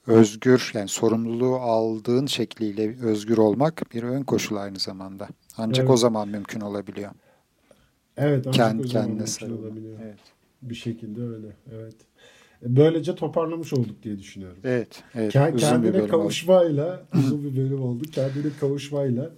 özgür 0.07 0.71
yani 0.75 0.89
sorumluluğu 0.89 1.57
aldığın 1.57 2.27
şekliyle 2.27 2.97
özgür 3.03 3.39
olmak 3.39 3.95
bir 3.95 4.03
ön 4.03 4.23
koşul 4.23 4.57
aynı 4.57 4.79
zamanda. 4.79 5.29
Ancak 5.57 5.85
evet. 5.85 5.91
o 5.91 5.97
zaman 5.97 6.29
mümkün 6.29 6.61
olabiliyor. 6.61 7.11
Evet, 8.17 8.47
ancak 8.47 8.69
Kend, 8.69 8.85
o 8.85 8.87
zaman 8.87 9.11
mümkün 9.11 9.51
olabiliyor. 9.51 9.99
Evet. 10.05 10.19
Bir 10.63 10.75
şekilde 10.75 11.23
öyle. 11.23 11.57
Evet. 11.73 11.95
Böylece 12.63 13.15
toparlamış 13.15 13.73
olduk 13.73 14.03
diye 14.03 14.19
düşünüyorum. 14.19 14.59
Evet. 14.65 15.03
evet 15.15 15.33
Kend, 15.33 15.59
kendine 15.59 16.07
kavuşmayla 16.07 17.03
uzun 17.15 17.45
bir 17.45 17.57
bölüm 17.57 17.83
oldu. 17.83 18.05
Kendine 18.13 18.53
kavuşmayla 18.61 19.31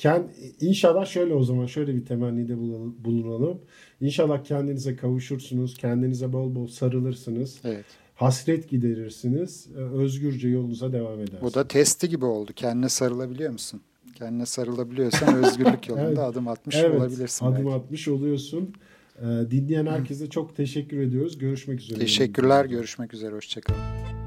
kend, 0.00 0.24
inşallah 0.60 1.06
şöyle 1.06 1.34
o 1.34 1.42
zaman 1.42 1.66
şöyle 1.66 1.94
bir 1.94 2.04
temennide 2.04 2.58
bulunalım. 3.04 3.60
İnşallah 4.00 4.44
kendinize 4.44 4.96
kavuşursunuz. 4.96 5.76
Kendinize 5.76 6.32
bol 6.32 6.54
bol 6.54 6.66
sarılırsınız. 6.66 7.60
Evet. 7.64 7.84
Hasret 8.14 8.68
giderirsiniz. 8.68 9.68
E, 9.76 9.78
özgürce 9.78 10.48
yolunuza 10.48 10.92
devam 10.92 11.14
edersiniz. 11.14 11.42
Bu 11.42 11.54
da 11.54 11.68
testi 11.68 12.08
gibi 12.08 12.24
oldu. 12.24 12.52
Kendine 12.56 12.88
sarılabiliyor 12.88 13.52
musun? 13.52 13.80
Kendine 14.14 14.46
sarılabiliyorsan 14.46 15.44
özgürlük 15.44 15.88
yolunda 15.88 16.06
evet. 16.08 16.18
adım 16.18 16.48
atmış 16.48 16.76
evet, 16.76 17.00
olabilirsin. 17.00 17.46
Adım 17.46 17.66
belki. 17.66 17.76
atmış 17.76 18.08
oluyorsun. 18.08 18.74
Ee, 19.18 19.24
dinleyen 19.50 19.86
herkese 19.86 20.30
çok 20.30 20.56
teşekkür 20.56 21.00
ediyoruz. 21.00 21.38
Görüşmek 21.38 21.80
üzere. 21.80 21.98
Teşekkürler. 21.98 22.64
Görüşmek 22.64 23.14
üzere. 23.14 23.34
Hoşçakalın. 23.34 24.19